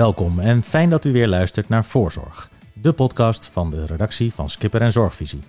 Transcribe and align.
Welkom 0.00 0.38
en 0.38 0.62
fijn 0.62 0.90
dat 0.90 1.04
u 1.04 1.12
weer 1.12 1.28
luistert 1.28 1.68
naar 1.68 1.84
Voorzorg, 1.84 2.50
de 2.72 2.92
podcast 2.92 3.46
van 3.46 3.70
de 3.70 3.86
redactie 3.86 4.34
van 4.34 4.48
Skipper 4.48 4.80
en 4.80 4.92
Zorgvisie. 4.92 5.42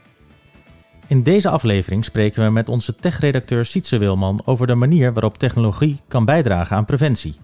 In 1.08 1.24
deze 1.24 1.50
aflevering 1.50 2.06
spreken 2.06 2.44
we 2.44 2.50
met 2.50 2.70
onze 2.70 2.96
tech-redacteur 2.96 3.66
Sietse 3.66 3.98
Wilman 3.98 4.42
over 4.46 4.68
de 4.68 4.76
manier 4.76 5.14
waarop 5.14 5.38
technologie 5.38 6.00
kan 6.08 6.26
bijdragen 6.26 6.76
aan 6.76 6.86
preventie. 6.86 7.36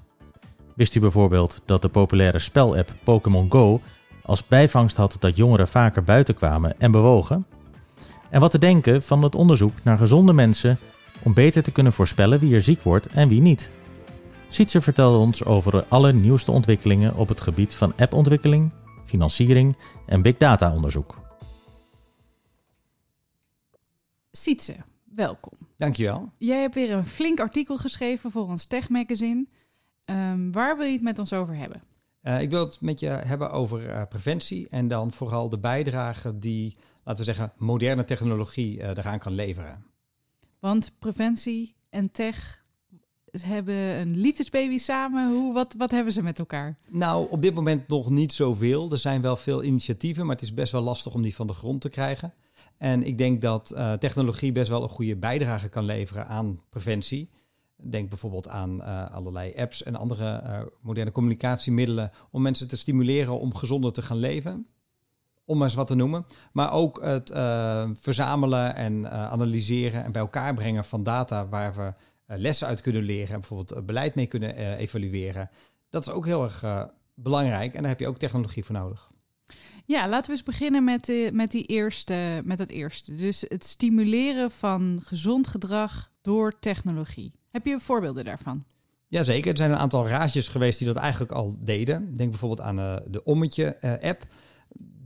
Wist 0.75 0.95
u 0.95 0.99
bijvoorbeeld 0.99 1.61
dat 1.65 1.81
de 1.81 1.89
populaire 1.89 2.39
spelapp 2.39 2.93
Pokémon 3.03 3.51
Go 3.51 3.81
als 4.23 4.47
bijvangst 4.47 4.97
had 4.97 5.17
dat 5.19 5.35
jongeren 5.35 5.67
vaker 5.67 6.03
buiten 6.03 6.35
kwamen 6.35 6.79
en 6.79 6.91
bewogen? 6.91 7.45
En 8.29 8.39
wat 8.39 8.51
te 8.51 8.59
denken 8.59 9.03
van 9.03 9.23
het 9.23 9.35
onderzoek 9.35 9.73
naar 9.83 9.97
gezonde 9.97 10.33
mensen 10.33 10.79
om 11.23 11.33
beter 11.33 11.63
te 11.63 11.71
kunnen 11.71 11.93
voorspellen 11.93 12.39
wie 12.39 12.55
er 12.55 12.61
ziek 12.61 12.81
wordt 12.81 13.07
en 13.07 13.29
wie 13.29 13.41
niet? 13.41 13.71
Sietse 14.49 14.81
vertelde 14.81 15.17
ons 15.17 15.45
over 15.45 15.71
de 15.71 15.87
allernieuwste 15.87 16.51
ontwikkelingen 16.51 17.15
op 17.15 17.27
het 17.27 17.41
gebied 17.41 17.73
van 17.73 17.93
appontwikkeling, 17.95 18.71
financiering 19.05 19.77
en 20.05 20.21
big 20.21 20.37
data 20.37 20.73
onderzoek. 20.73 21.17
Sietse, 24.31 24.75
welkom. 25.03 25.53
Dankjewel. 25.77 26.31
Jij 26.37 26.61
hebt 26.61 26.75
weer 26.75 26.91
een 26.91 27.05
flink 27.05 27.39
artikel 27.39 27.77
geschreven 27.77 28.31
voor 28.31 28.47
ons 28.47 28.65
Tech 28.65 28.89
Magazine. 28.89 29.47
Um, 30.05 30.51
waar 30.51 30.77
wil 30.77 30.85
je 30.85 30.93
het 30.93 31.01
met 31.01 31.19
ons 31.19 31.33
over 31.33 31.55
hebben? 31.55 31.81
Uh, 32.23 32.41
ik 32.41 32.49
wil 32.49 32.65
het 32.65 32.81
met 32.81 32.99
je 32.99 33.07
hebben 33.07 33.51
over 33.51 33.89
uh, 33.89 34.01
preventie 34.09 34.67
en 34.67 34.87
dan 34.87 35.11
vooral 35.11 35.49
de 35.49 35.59
bijdrage 35.59 36.39
die, 36.39 36.75
laten 37.03 37.25
we 37.25 37.33
zeggen, 37.33 37.53
moderne 37.57 38.03
technologie 38.03 38.77
uh, 38.77 38.87
eraan 38.89 39.19
kan 39.19 39.33
leveren. 39.33 39.85
Want 40.59 40.91
preventie 40.99 41.75
en 41.89 42.11
tech 42.11 42.65
hebben 43.43 43.75
een 43.75 44.17
liefdesbaby 44.17 44.77
samen. 44.77 45.31
Hoe, 45.31 45.53
wat, 45.53 45.75
wat 45.77 45.91
hebben 45.91 46.13
ze 46.13 46.21
met 46.21 46.39
elkaar? 46.39 46.77
Nou, 46.89 47.27
op 47.29 47.41
dit 47.41 47.53
moment 47.53 47.87
nog 47.87 48.09
niet 48.09 48.33
zoveel. 48.33 48.91
Er 48.91 48.97
zijn 48.97 49.21
wel 49.21 49.35
veel 49.35 49.63
initiatieven, 49.63 50.25
maar 50.25 50.35
het 50.35 50.43
is 50.43 50.53
best 50.53 50.71
wel 50.71 50.81
lastig 50.81 51.13
om 51.13 51.21
die 51.21 51.35
van 51.35 51.47
de 51.47 51.53
grond 51.53 51.81
te 51.81 51.89
krijgen. 51.89 52.33
En 52.77 53.03
ik 53.03 53.17
denk 53.17 53.41
dat 53.41 53.71
uh, 53.75 53.93
technologie 53.93 54.51
best 54.51 54.69
wel 54.69 54.83
een 54.83 54.89
goede 54.89 55.15
bijdrage 55.15 55.69
kan 55.69 55.85
leveren 55.85 56.27
aan 56.27 56.61
preventie. 56.69 57.29
Denk 57.75 58.09
bijvoorbeeld 58.09 58.47
aan 58.47 58.75
uh, 58.75 59.11
allerlei 59.11 59.53
apps 59.55 59.83
en 59.83 59.95
andere 59.95 60.41
uh, 60.43 60.59
moderne 60.81 61.11
communicatiemiddelen 61.11 62.11
om 62.31 62.41
mensen 62.41 62.67
te 62.67 62.77
stimuleren 62.77 63.39
om 63.39 63.55
gezonder 63.55 63.93
te 63.93 64.01
gaan 64.01 64.17
leven. 64.17 64.67
Om 65.45 65.57
maar 65.57 65.67
eens 65.67 65.75
wat 65.75 65.87
te 65.87 65.95
noemen. 65.95 66.25
Maar 66.51 66.71
ook 66.71 67.01
het 67.01 67.31
verzamelen 67.99 68.75
en 68.75 69.11
analyseren 69.11 70.03
en 70.03 70.11
bij 70.11 70.21
elkaar 70.21 70.53
brengen 70.53 70.85
van 70.85 71.03
data 71.03 71.47
waar 71.47 71.75
we 71.75 71.93
lessen 72.27 72.67
uit 72.67 72.81
kunnen 72.81 73.03
leren 73.03 73.33
en 73.33 73.39
bijvoorbeeld 73.39 73.85
beleid 73.85 74.15
mee 74.15 74.27
kunnen 74.27 74.77
evalueren. 74.77 75.49
Dat 75.89 76.01
is 76.01 76.13
ook 76.13 76.25
heel 76.25 76.43
erg 76.43 76.89
belangrijk 77.13 77.73
en 77.73 77.81
daar 77.81 77.89
heb 77.89 77.99
je 77.99 78.07
ook 78.07 78.17
technologie 78.17 78.65
voor 78.65 78.75
nodig. 78.75 79.11
Ja, 79.85 80.07
laten 80.07 80.25
we 80.25 80.31
eens 80.31 80.43
beginnen 80.43 80.83
met, 80.83 81.05
de, 81.05 81.29
met, 81.33 81.51
die 81.51 81.63
eerste, 81.63 82.41
met 82.43 82.59
het 82.59 82.69
eerste. 82.69 83.15
Dus 83.15 83.45
het 83.47 83.65
stimuleren 83.65 84.51
van 84.51 84.99
gezond 85.03 85.47
gedrag 85.47 86.11
door 86.21 86.59
technologie. 86.59 87.33
Heb 87.51 87.65
je 87.65 87.79
voorbeelden 87.79 88.25
daarvan? 88.25 88.65
Jazeker, 89.07 89.51
er 89.51 89.57
zijn 89.57 89.71
een 89.71 89.77
aantal 89.77 90.07
raadjes 90.07 90.47
geweest 90.47 90.77
die 90.77 90.87
dat 90.87 90.97
eigenlijk 90.97 91.31
al 91.31 91.55
deden. 91.59 92.15
Denk 92.15 92.29
bijvoorbeeld 92.29 92.61
aan 92.61 92.79
uh, 92.79 92.95
de 93.07 93.23
Ommetje-app. 93.23 94.25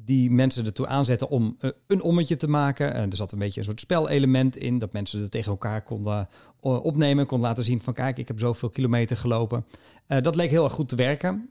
Die 0.06 0.32
mensen 0.32 0.66
ertoe 0.66 0.88
aanzetten 0.88 1.30
om 1.30 1.58
uh, 1.60 1.72
een 1.88 2.02
ommetje 2.02 2.36
te 2.36 2.48
maken. 2.48 2.94
En 2.94 3.10
er 3.10 3.16
zat 3.16 3.32
een 3.32 3.40
beetje 3.40 3.60
een 3.60 3.66
soort 3.66 3.80
spelelement 3.80 4.56
in. 4.56 4.80
Dat 4.80 4.94
mensen 4.94 5.22
het 5.22 5.32
tegen 5.32 5.52
elkaar 5.52 5.84
konden 5.84 6.28
uh, 6.62 6.84
opnemen. 6.84 7.26
Konden 7.26 7.48
laten 7.48 7.64
zien 7.64 7.82
van 7.82 7.94
kijk, 7.94 8.18
ik 8.18 8.28
heb 8.28 8.40
zoveel 8.40 8.70
kilometer 8.70 9.18
gelopen. 9.18 9.66
dat 10.08 10.36
leek 10.36 10.50
heel 10.50 10.64
erg 10.64 10.74
goed 10.74 10.90
te 10.90 10.96
werken. 10.96 11.50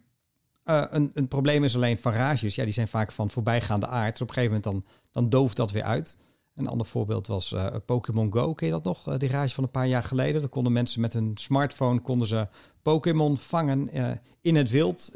Een, 0.64 1.10
een, 1.14 1.28
probleem 1.28 1.64
is 1.64 1.74
alleen 1.74 1.98
van 1.98 2.12
rages. 2.12 2.54
Ja, 2.54 2.64
die 2.64 2.72
zijn 2.72 2.88
vaak 2.88 3.12
van 3.12 3.30
voorbijgaande 3.30 3.86
aard. 3.86 4.12
Dus 4.12 4.20
op 4.20 4.28
een 4.28 4.34
gegeven 4.34 4.60
moment 4.62 4.84
dan, 4.84 4.94
dan 5.10 5.30
dooft 5.30 5.56
dat 5.56 5.70
weer 5.70 5.82
uit. 5.82 6.16
Een 6.60 6.66
ander 6.66 6.86
voorbeeld 6.86 7.26
was 7.26 7.52
uh, 7.52 7.66
Pokémon 7.86 8.32
Go. 8.32 8.54
Ken 8.54 8.66
je 8.66 8.72
dat 8.72 8.84
nog? 8.84 9.08
Uh, 9.08 9.16
die 9.18 9.28
rage 9.28 9.54
van 9.54 9.64
een 9.64 9.70
paar 9.70 9.86
jaar 9.86 10.02
geleden. 10.02 10.40
Dan 10.40 10.50
konden 10.50 10.72
mensen 10.72 11.00
met 11.00 11.12
hun 11.12 11.32
smartphone 11.34 12.00
konden 12.00 12.26
ze 12.28 12.48
Pokémon 12.82 13.36
vangen 13.36 13.90
in 14.40 14.56
het 14.56 14.70
wild. 14.70 15.12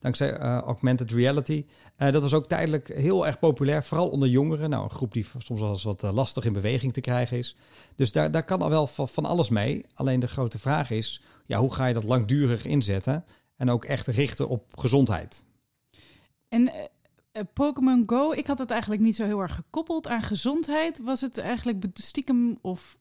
dankzij 0.00 0.38
augmented 0.38 1.12
reality. 1.12 1.64
dat 1.96 2.22
was 2.22 2.34
ook 2.34 2.46
tijdelijk 2.46 2.88
heel 2.88 3.26
erg 3.26 3.38
populair. 3.38 3.84
Vooral 3.84 4.08
onder 4.08 4.28
jongeren. 4.28 4.70
Nou, 4.70 4.84
een 4.84 4.90
groep 4.90 5.12
die 5.12 5.26
soms 5.38 5.60
wel 5.60 5.70
eens 5.70 5.82
wat 5.82 6.02
lastig 6.02 6.44
in 6.44 6.52
beweging 6.52 6.92
te 6.92 7.00
krijgen 7.00 7.38
is. 7.38 7.56
Dus 7.96 8.12
daar, 8.12 8.30
daar 8.30 8.44
kan 8.44 8.62
al 8.62 8.70
wel 8.70 8.86
van, 8.86 9.08
van 9.08 9.24
alles 9.24 9.48
mee. 9.48 9.86
Alleen 9.94 10.20
de 10.20 10.28
grote 10.28 10.58
vraag 10.58 10.90
is, 10.90 11.22
ja, 11.46 11.58
hoe 11.58 11.74
ga 11.74 11.86
je 11.86 11.94
dat 11.94 12.04
langdurig 12.04 12.64
inzetten? 12.64 13.24
En 13.56 13.70
ook 13.70 13.84
echt 13.84 14.06
richten 14.06 14.48
op 14.48 14.78
gezondheid. 14.78 15.44
En 16.48 16.72
uh, 17.36 17.42
Pokémon 17.52 18.02
Go, 18.06 18.32
ik 18.32 18.46
had 18.46 18.58
het 18.58 18.70
eigenlijk 18.70 19.02
niet 19.02 19.16
zo 19.16 19.24
heel 19.24 19.40
erg 19.40 19.54
gekoppeld 19.54 20.08
aan 20.08 20.22
gezondheid. 20.22 21.00
Was 21.02 21.20
het 21.20 21.38
eigenlijk 21.38 21.84
stiekem 21.94 22.58
of 22.60 22.98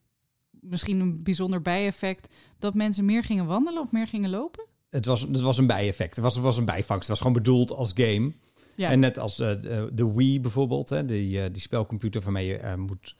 misschien 0.49 0.99
een 0.99 1.19
bijzonder 1.23 1.61
bijeffect 1.61 2.33
dat 2.59 2.73
mensen 2.73 3.05
meer 3.05 3.23
gingen 3.23 3.45
wandelen 3.45 3.81
of 3.81 3.91
meer 3.91 4.07
gingen 4.07 4.29
lopen? 4.29 4.65
Het 4.89 5.05
was, 5.05 5.21
het 5.21 5.41
was 5.41 5.57
een 5.57 5.67
bijeffect. 5.67 6.15
Het 6.15 6.23
was, 6.23 6.33
het 6.33 6.43
was 6.43 6.57
een 6.57 6.65
bijvangst. 6.65 7.07
Het 7.07 7.09
was 7.09 7.17
gewoon 7.17 7.43
bedoeld 7.43 7.71
als 7.71 7.91
game. 7.95 8.33
Ja. 8.75 8.89
En 8.89 8.99
net 8.99 9.19
als 9.19 9.39
uh, 9.39 9.51
de 9.93 10.13
Wii 10.15 10.39
bijvoorbeeld, 10.39 10.89
hè, 10.89 11.05
die, 11.05 11.37
uh, 11.37 11.43
die 11.51 11.61
spelcomputer 11.61 12.21
waarmee 12.21 12.45
je 12.45 12.73
moet 12.77 13.15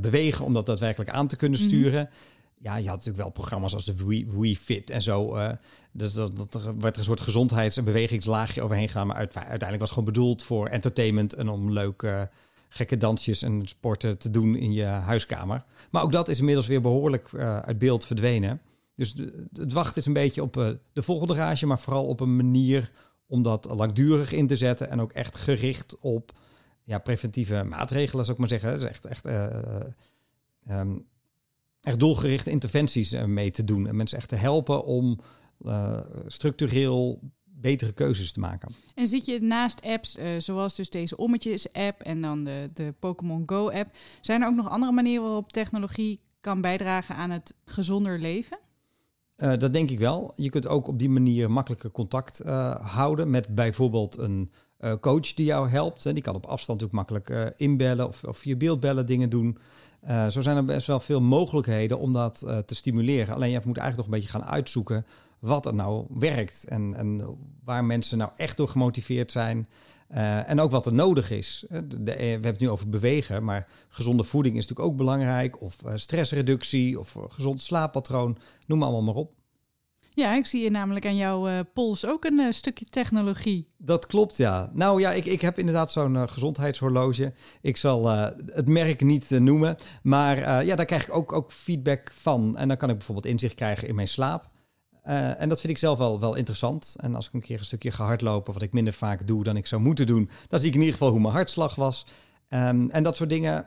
bewegen 0.00 0.44
om 0.44 0.54
dat 0.54 0.66
daadwerkelijk 0.66 1.10
aan 1.10 1.26
te 1.26 1.36
kunnen 1.36 1.58
sturen. 1.58 2.00
Mm 2.00 2.06
-hmm 2.06 2.35
ja, 2.58 2.76
je 2.76 2.88
had 2.88 2.96
natuurlijk 2.96 3.22
wel 3.22 3.30
programma's 3.30 3.74
als 3.74 3.84
de 3.84 4.04
Wii, 4.38 4.56
Fit 4.56 4.90
en 4.90 5.02
zo. 5.02 5.36
Uh, 5.36 5.50
dus 5.92 6.12
dat, 6.12 6.36
dat 6.36 6.54
er 6.54 6.78
werd 6.78 6.94
er 6.94 6.98
een 6.98 7.04
soort 7.04 7.20
gezondheids- 7.20 7.76
en 7.76 7.84
bewegingslaagje 7.84 8.62
overheen 8.62 8.88
gedaan. 8.88 9.06
Maar 9.06 9.16
uiteindelijk 9.16 9.78
was 9.78 9.80
het 9.80 9.88
gewoon 9.88 10.04
bedoeld 10.04 10.42
voor 10.42 10.66
entertainment 10.66 11.34
en 11.34 11.48
om 11.48 11.72
leuke 11.72 12.30
gekke 12.68 12.96
dansjes 12.96 13.42
en 13.42 13.66
sporten 13.68 14.18
te 14.18 14.30
doen 14.30 14.56
in 14.56 14.72
je 14.72 14.84
huiskamer. 14.84 15.64
Maar 15.90 16.02
ook 16.02 16.12
dat 16.12 16.28
is 16.28 16.38
inmiddels 16.38 16.66
weer 16.66 16.80
behoorlijk 16.80 17.32
uh, 17.32 17.58
uit 17.58 17.78
beeld 17.78 18.06
verdwenen. 18.06 18.60
Dus 18.94 19.14
het 19.52 19.72
wachten 19.72 20.00
is 20.00 20.06
een 20.06 20.12
beetje 20.12 20.42
op 20.42 20.52
de 20.92 21.02
volgende 21.02 21.34
rage, 21.34 21.66
maar 21.66 21.80
vooral 21.80 22.04
op 22.04 22.20
een 22.20 22.36
manier 22.36 22.90
om 23.26 23.42
dat 23.42 23.68
langdurig 23.70 24.32
in 24.32 24.46
te 24.46 24.56
zetten 24.56 24.90
en 24.90 25.00
ook 25.00 25.12
echt 25.12 25.36
gericht 25.36 25.98
op 25.98 26.32
ja, 26.84 26.98
preventieve 26.98 27.64
maatregelen, 27.64 28.24
zou 28.24 28.36
ik 28.36 28.38
maar 28.38 28.60
zeggen. 28.60 28.70
Dat 28.70 28.80
is 28.80 28.88
echt, 28.88 29.04
echt 29.04 29.24
um, 30.70 31.06
echt 31.86 31.98
doelgerichte 31.98 32.50
interventies 32.50 33.12
eh, 33.12 33.24
mee 33.24 33.50
te 33.50 33.64
doen. 33.64 33.86
En 33.86 33.96
mensen 33.96 34.18
echt 34.18 34.28
te 34.28 34.36
helpen 34.36 34.84
om 34.84 35.20
uh, 35.60 36.00
structureel 36.26 37.20
betere 37.44 37.92
keuzes 37.92 38.32
te 38.32 38.40
maken. 38.40 38.74
En 38.94 39.08
zit 39.08 39.24
je 39.24 39.40
naast 39.40 39.82
apps 39.82 40.16
uh, 40.16 40.24
zoals 40.38 40.74
dus 40.74 40.90
deze 40.90 41.16
Ommetjes-app 41.16 42.02
en 42.02 42.20
dan 42.20 42.44
de, 42.44 42.70
de 42.74 42.94
Pokémon 42.98 43.42
Go-app... 43.46 43.94
zijn 44.20 44.42
er 44.42 44.48
ook 44.48 44.54
nog 44.54 44.70
andere 44.70 44.92
manieren 44.92 45.22
waarop 45.22 45.52
technologie 45.52 46.20
kan 46.40 46.60
bijdragen 46.60 47.16
aan 47.16 47.30
het 47.30 47.54
gezonder 47.64 48.18
leven? 48.18 48.58
Uh, 49.36 49.56
dat 49.56 49.72
denk 49.72 49.90
ik 49.90 49.98
wel. 49.98 50.32
Je 50.36 50.50
kunt 50.50 50.66
ook 50.66 50.88
op 50.88 50.98
die 50.98 51.10
manier 51.10 51.50
makkelijker 51.50 51.90
contact 51.90 52.38
houden 52.80 53.30
met 53.30 53.54
bijvoorbeeld 53.54 54.18
een 54.18 54.50
coach 55.00 55.34
die 55.34 55.46
jou 55.46 55.68
helpt. 55.68 56.14
Die 56.14 56.22
kan 56.22 56.34
op 56.34 56.46
afstand 56.46 56.80
natuurlijk 56.80 57.10
makkelijk 57.10 57.54
inbellen 57.56 58.08
of, 58.08 58.24
of 58.24 58.38
via 58.38 58.56
beeldbellen 58.56 59.06
dingen 59.06 59.30
doen... 59.30 59.58
Uh, 60.04 60.26
zo 60.26 60.40
zijn 60.40 60.56
er 60.56 60.64
best 60.64 60.86
wel 60.86 61.00
veel 61.00 61.20
mogelijkheden 61.20 61.98
om 61.98 62.12
dat 62.12 62.42
uh, 62.46 62.58
te 62.58 62.74
stimuleren. 62.74 63.34
Alleen 63.34 63.50
je 63.50 63.60
moet 63.64 63.78
eigenlijk 63.78 63.96
nog 63.96 64.06
een 64.06 64.22
beetje 64.22 64.38
gaan 64.38 64.50
uitzoeken 64.50 65.06
wat 65.38 65.66
er 65.66 65.74
nou 65.74 66.06
werkt. 66.08 66.64
En, 66.68 66.94
en 66.94 67.36
waar 67.64 67.84
mensen 67.84 68.18
nou 68.18 68.30
echt 68.36 68.56
door 68.56 68.68
gemotiveerd 68.68 69.32
zijn. 69.32 69.68
Uh, 70.10 70.50
en 70.50 70.60
ook 70.60 70.70
wat 70.70 70.86
er 70.86 70.92
nodig 70.92 71.30
is. 71.30 71.64
We 71.68 72.12
hebben 72.12 72.50
het 72.50 72.58
nu 72.58 72.70
over 72.70 72.88
bewegen, 72.88 73.44
maar 73.44 73.68
gezonde 73.88 74.24
voeding 74.24 74.56
is 74.56 74.60
natuurlijk 74.60 74.88
ook 74.88 74.96
belangrijk. 74.96 75.60
Of 75.62 75.76
stressreductie, 75.94 76.98
of 76.98 77.16
gezond 77.28 77.62
slaappatroon. 77.62 78.38
Noem 78.66 78.82
allemaal 78.82 79.02
maar 79.02 79.14
op. 79.14 79.32
Ja, 80.16 80.34
ik 80.34 80.46
zie 80.46 80.62
je 80.62 80.70
namelijk 80.70 81.06
aan 81.06 81.16
jouw 81.16 81.48
uh, 81.48 81.58
pols 81.74 82.06
ook 82.06 82.24
een 82.24 82.38
uh, 82.38 82.52
stukje 82.52 82.84
technologie. 82.84 83.68
Dat 83.78 84.06
klopt, 84.06 84.36
ja. 84.36 84.70
Nou 84.72 85.00
ja, 85.00 85.12
ik, 85.12 85.24
ik 85.24 85.40
heb 85.40 85.58
inderdaad 85.58 85.92
zo'n 85.92 86.14
uh, 86.14 86.22
gezondheidshorloge. 86.26 87.32
Ik 87.60 87.76
zal 87.76 88.08
het 88.52 88.68
merk 88.68 89.00
niet 89.00 89.30
noemen, 89.30 89.76
maar 90.02 90.64
ja, 90.64 90.76
daar 90.76 90.86
krijg 90.86 91.06
ik 91.06 91.14
ook, 91.14 91.32
ook 91.32 91.52
feedback 91.52 92.10
van. 92.12 92.56
En 92.56 92.68
dan 92.68 92.76
kan 92.76 92.90
ik 92.90 92.96
bijvoorbeeld 92.96 93.26
inzicht 93.26 93.54
krijgen 93.54 93.88
in 93.88 93.94
mijn 93.94 94.08
slaap. 94.08 94.50
en 95.02 95.48
dat 95.48 95.60
vind 95.60 95.72
ik 95.72 95.78
zelf 95.78 95.98
wel, 95.98 96.20
wel 96.20 96.34
interessant. 96.34 96.96
En 96.98 97.14
als 97.14 97.26
ik 97.26 97.32
een 97.32 97.40
keer 97.40 97.58
een 97.58 97.64
stukje 97.64 97.92
ga 97.92 98.04
hardlopen, 98.04 98.52
wat 98.52 98.62
ik 98.62 98.72
minder 98.72 98.92
vaak 98.92 99.26
doe 99.26 99.44
dan 99.44 99.56
ik 99.56 99.66
zou 99.66 99.82
moeten 99.82 100.06
doen, 100.06 100.30
dan 100.48 100.58
zie 100.58 100.68
ik 100.68 100.74
in 100.74 100.80
ieder 100.80 100.94
geval 100.94 101.10
hoe 101.10 101.20
mijn 101.20 101.34
hartslag 101.34 101.74
was. 101.74 102.06
Um, 102.48 102.90
en 102.90 103.02
dat 103.02 103.16
soort 103.16 103.30
dingen 103.30 103.66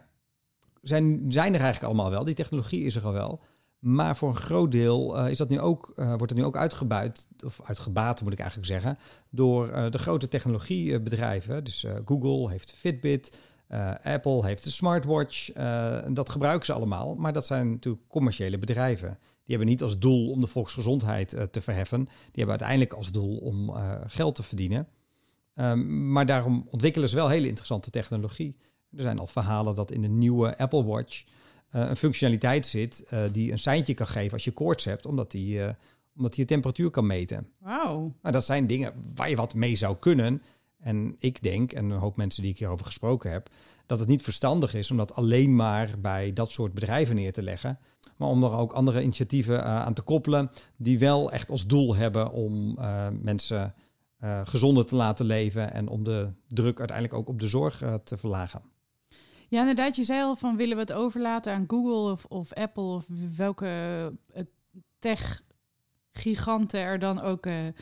zijn, 0.81 1.25
zijn 1.27 1.53
er 1.53 1.61
eigenlijk 1.61 1.93
allemaal 1.93 2.11
wel. 2.11 2.25
Die 2.25 2.35
technologie 2.35 2.83
is 2.83 2.95
er 2.95 3.05
al 3.05 3.13
wel. 3.13 3.41
Maar 3.79 4.15
voor 4.15 4.29
een 4.29 4.35
groot 4.35 4.71
deel 4.71 5.19
uh, 5.19 5.31
is 5.31 5.37
dat 5.37 5.49
nu 5.49 5.59
ook, 5.59 5.93
uh, 5.95 6.07
wordt 6.07 6.29
het 6.29 6.39
nu 6.39 6.45
ook 6.45 6.57
uitgebuit, 6.57 7.27
of 7.45 7.61
uitgebaten 7.63 8.23
moet 8.23 8.33
ik 8.33 8.39
eigenlijk 8.39 8.69
zeggen, 8.69 8.97
door 9.29 9.69
uh, 9.69 9.89
de 9.89 9.97
grote 9.97 10.27
technologiebedrijven. 10.27 11.63
Dus 11.63 11.85
Google 12.05 12.49
heeft 12.49 12.71
Fitbit, 12.71 13.37
Apple 14.03 14.45
heeft 14.45 14.63
de 14.63 14.69
smartwatch. 14.69 15.51
dat 16.11 16.29
gebruiken 16.29 16.65
ze 16.65 16.73
allemaal, 16.73 17.15
maar 17.15 17.33
dat 17.33 17.45
zijn 17.45 17.69
natuurlijk 17.69 18.03
commerciële 18.07 18.57
bedrijven 18.57 19.19
die 19.49 19.57
hebben 19.57 19.75
niet 19.75 19.83
als 19.83 19.99
doel 19.99 20.29
om 20.29 20.41
de 20.41 20.47
volksgezondheid 20.47 21.33
eh, 21.33 21.43
te 21.43 21.61
verheffen. 21.61 22.03
Die 22.05 22.43
hebben 22.43 22.49
uiteindelijk 22.49 22.93
als 22.93 23.11
doel 23.11 23.37
om 23.37 23.69
eh, 23.69 23.95
geld 24.07 24.35
te 24.35 24.43
verdienen. 24.43 24.87
Um, 25.55 26.11
maar 26.11 26.25
daarom 26.25 26.67
ontwikkelen 26.71 27.09
ze 27.09 27.15
wel 27.15 27.29
hele 27.29 27.47
interessante 27.47 27.89
technologie. 27.89 28.57
Er 28.95 29.01
zijn 29.01 29.19
al 29.19 29.27
verhalen 29.27 29.75
dat 29.75 29.91
in 29.91 30.01
de 30.01 30.07
nieuwe 30.07 30.57
Apple 30.57 30.83
Watch 30.83 31.23
een 31.71 31.95
functionaliteit 31.95 32.65
zit 32.65 33.05
uh, 33.13 33.23
die 33.31 33.51
een 33.51 33.59
seintje 33.59 33.93
kan 33.93 34.07
geven 34.07 34.33
als 34.33 34.43
je 34.43 34.51
koorts 34.51 34.85
hebt, 34.85 35.05
omdat 35.05 35.31
die, 35.31 35.57
uh, 35.57 35.69
omdat 36.15 36.31
die 36.33 36.41
je 36.41 36.45
temperatuur 36.45 36.89
kan 36.89 37.05
meten. 37.05 37.47
Wauw. 37.59 38.15
Nou, 38.21 38.33
dat 38.33 38.45
zijn 38.45 38.67
dingen 38.67 38.93
waar 39.15 39.29
je 39.29 39.35
wat 39.35 39.53
mee 39.53 39.75
zou 39.75 39.97
kunnen. 39.97 40.41
En 40.79 41.15
ik 41.17 41.41
denk, 41.41 41.71
en 41.71 41.89
een 41.89 41.99
hoop 41.99 42.17
mensen 42.17 42.41
die 42.41 42.51
ik 42.51 42.57
hierover 42.57 42.85
gesproken 42.85 43.31
heb, 43.31 43.49
dat 43.85 43.99
het 43.99 44.07
niet 44.07 44.21
verstandig 44.21 44.73
is 44.73 44.91
om 44.91 44.97
dat 44.97 45.15
alleen 45.15 45.55
maar 45.55 45.95
bij 45.99 46.33
dat 46.33 46.51
soort 46.51 46.73
bedrijven 46.73 47.15
neer 47.15 47.33
te 47.33 47.43
leggen. 47.43 47.79
Maar 48.17 48.29
om 48.29 48.43
er 48.43 48.51
ook 48.51 48.73
andere 48.73 49.01
initiatieven 49.01 49.63
aan 49.63 49.93
te 49.93 50.01
koppelen 50.01 50.51
die 50.77 50.99
wel 50.99 51.31
echt 51.31 51.49
als 51.49 51.67
doel 51.67 51.95
hebben 51.95 52.31
om 52.31 52.79
mensen 53.21 53.73
gezonder 54.43 54.85
te 54.85 54.95
laten 54.95 55.25
leven 55.25 55.73
en 55.73 55.87
om 55.87 56.03
de 56.03 56.33
druk 56.47 56.77
uiteindelijk 56.79 57.17
ook 57.17 57.27
op 57.27 57.39
de 57.39 57.47
zorg 57.47 57.83
te 58.03 58.17
verlagen. 58.17 58.61
Ja, 59.49 59.59
inderdaad. 59.59 59.95
Je 59.95 60.03
zei 60.03 60.21
al 60.21 60.35
van 60.35 60.55
willen 60.55 60.75
we 60.75 60.81
het 60.81 60.93
overlaten 60.93 61.53
aan 61.53 61.63
Google 61.67 62.11
of, 62.11 62.25
of 62.25 62.53
Apple 62.53 62.83
of 62.83 63.05
welke 63.35 63.67
uh, 64.35 64.41
tech-giganten 64.99 66.79
er 66.79 66.99
dan 66.99 67.21
ook 67.21 67.45
uh, 67.45 67.65
uh, 67.65 67.73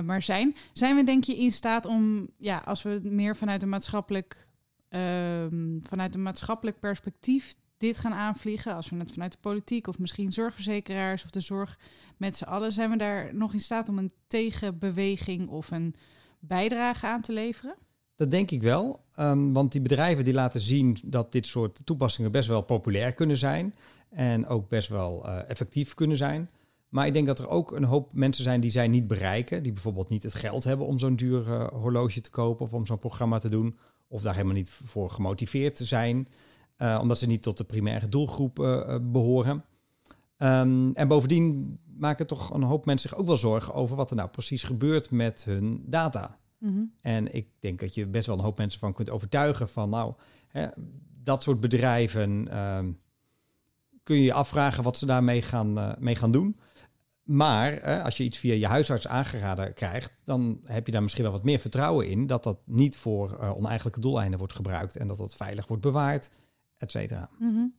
maar 0.00 0.22
zijn. 0.22 0.54
Zijn 0.72 0.96
we 0.96 1.04
denk 1.04 1.24
je 1.24 1.36
in 1.36 1.52
staat 1.52 1.84
om, 1.84 2.28
ja, 2.36 2.58
als 2.58 2.82
we 2.82 3.00
meer 3.02 3.36
vanuit 3.36 3.62
een 3.62 3.68
maatschappelijk, 3.68 4.48
ehm, 4.88 5.78
vanuit 5.82 6.14
een 6.14 6.22
maatschappelijk 6.22 6.80
perspectief 6.80 7.54
dit 7.78 7.98
gaan 7.98 8.14
aanvliegen, 8.14 8.74
als 8.74 8.90
we 8.90 8.96
het 8.96 9.12
vanuit 9.12 9.32
de 9.32 9.38
politiek 9.40 9.86
of 9.86 9.98
misschien 9.98 10.32
zorgverzekeraars 10.32 11.24
of 11.24 11.30
de 11.30 11.40
zorg 11.40 11.78
met 12.16 12.36
z'n 12.36 12.44
allen, 12.44 12.72
zijn 12.72 12.90
we 12.90 12.96
daar 12.96 13.34
nog 13.34 13.52
in 13.52 13.60
staat 13.60 13.88
om 13.88 13.98
een 13.98 14.12
tegenbeweging 14.26 15.48
of 15.48 15.70
een 15.70 15.94
bijdrage 16.38 17.06
aan 17.06 17.20
te 17.20 17.32
leveren? 17.32 17.76
Dat 18.16 18.30
denk 18.30 18.50
ik 18.50 18.62
wel. 18.62 19.04
Um, 19.18 19.52
want 19.52 19.72
die 19.72 19.80
bedrijven 19.80 20.24
die 20.24 20.34
laten 20.34 20.60
zien 20.60 20.96
dat 21.04 21.32
dit 21.32 21.46
soort 21.46 21.80
toepassingen 21.84 22.30
best 22.30 22.48
wel 22.48 22.62
populair 22.62 23.12
kunnen 23.12 23.36
zijn. 23.36 23.74
En 24.08 24.46
ook 24.46 24.68
best 24.68 24.88
wel 24.88 25.26
uh, 25.26 25.50
effectief 25.50 25.94
kunnen 25.94 26.16
zijn. 26.16 26.50
Maar 26.88 27.06
ik 27.06 27.12
denk 27.12 27.26
dat 27.26 27.38
er 27.38 27.48
ook 27.48 27.72
een 27.72 27.84
hoop 27.84 28.12
mensen 28.12 28.44
zijn 28.44 28.60
die 28.60 28.70
zij 28.70 28.88
niet 28.88 29.06
bereiken. 29.06 29.62
Die 29.62 29.72
bijvoorbeeld 29.72 30.08
niet 30.08 30.22
het 30.22 30.34
geld 30.34 30.64
hebben 30.64 30.86
om 30.86 30.98
zo'n 30.98 31.16
duur 31.16 31.46
uh, 31.46 31.66
horloge 31.66 32.20
te 32.20 32.30
kopen 32.30 32.64
of 32.64 32.72
om 32.72 32.86
zo'n 32.86 32.98
programma 32.98 33.38
te 33.38 33.48
doen. 33.48 33.78
Of 34.08 34.22
daar 34.22 34.34
helemaal 34.34 34.54
niet 34.54 34.70
voor 34.70 35.10
gemotiveerd 35.10 35.74
te 35.74 35.84
zijn. 35.84 36.28
Uh, 36.78 36.98
omdat 37.02 37.18
ze 37.18 37.26
niet 37.26 37.42
tot 37.42 37.56
de 37.56 37.64
primaire 37.64 38.08
doelgroep 38.08 38.54
behoren. 39.02 39.64
Um, 40.38 40.94
en 40.94 41.08
bovendien 41.08 41.78
maken 41.98 42.26
toch 42.26 42.54
een 42.54 42.62
hoop 42.62 42.86
mensen 42.86 43.08
zich 43.08 43.18
ook 43.18 43.26
wel 43.26 43.36
zorgen 43.36 43.74
over 43.74 43.96
wat 43.96 44.10
er 44.10 44.16
nou 44.16 44.28
precies 44.28 44.62
gebeurt 44.62 45.10
met 45.10 45.44
hun 45.44 45.84
data. 45.86 46.38
Mm 46.58 46.72
-hmm. 46.72 46.92
En 47.00 47.34
ik 47.34 47.48
denk 47.60 47.80
dat 47.80 47.94
je 47.94 48.06
best 48.06 48.26
wel 48.26 48.36
een 48.36 48.44
hoop 48.44 48.58
mensen 48.58 48.80
van 48.80 48.92
kunt 48.92 49.10
overtuigen 49.10 49.68
van, 49.68 49.90
nou, 49.90 50.14
hè, 50.48 50.66
dat 51.22 51.42
soort 51.42 51.60
bedrijven 51.60 52.48
uh, 52.48 52.78
kun 54.02 54.16
je 54.16 54.22
je 54.22 54.32
afvragen 54.32 54.82
wat 54.82 54.98
ze 54.98 55.06
daarmee 55.06 55.42
gaan, 55.42 55.78
uh, 55.78 55.92
mee 55.98 56.14
gaan 56.14 56.32
doen. 56.32 56.56
Maar 57.22 57.88
uh, 57.88 58.04
als 58.04 58.16
je 58.16 58.24
iets 58.24 58.38
via 58.38 58.54
je 58.54 58.66
huisarts 58.66 59.08
aangeraden 59.08 59.74
krijgt, 59.74 60.12
dan 60.24 60.60
heb 60.64 60.86
je 60.86 60.92
daar 60.92 61.02
misschien 61.02 61.24
wel 61.24 61.32
wat 61.32 61.44
meer 61.44 61.58
vertrouwen 61.58 62.08
in 62.08 62.26
dat 62.26 62.42
dat 62.42 62.58
niet 62.64 62.96
voor 62.96 63.38
oneigenlijke 63.38 64.00
doeleinden 64.00 64.38
wordt 64.38 64.54
gebruikt 64.54 64.96
en 64.96 65.08
dat 65.08 65.16
dat 65.16 65.36
veilig 65.36 65.66
wordt 65.66 65.82
bewaard, 65.82 66.30
et 66.76 66.90
cetera. 66.90 67.30
Mm 67.38 67.54
-hmm. 67.54 67.74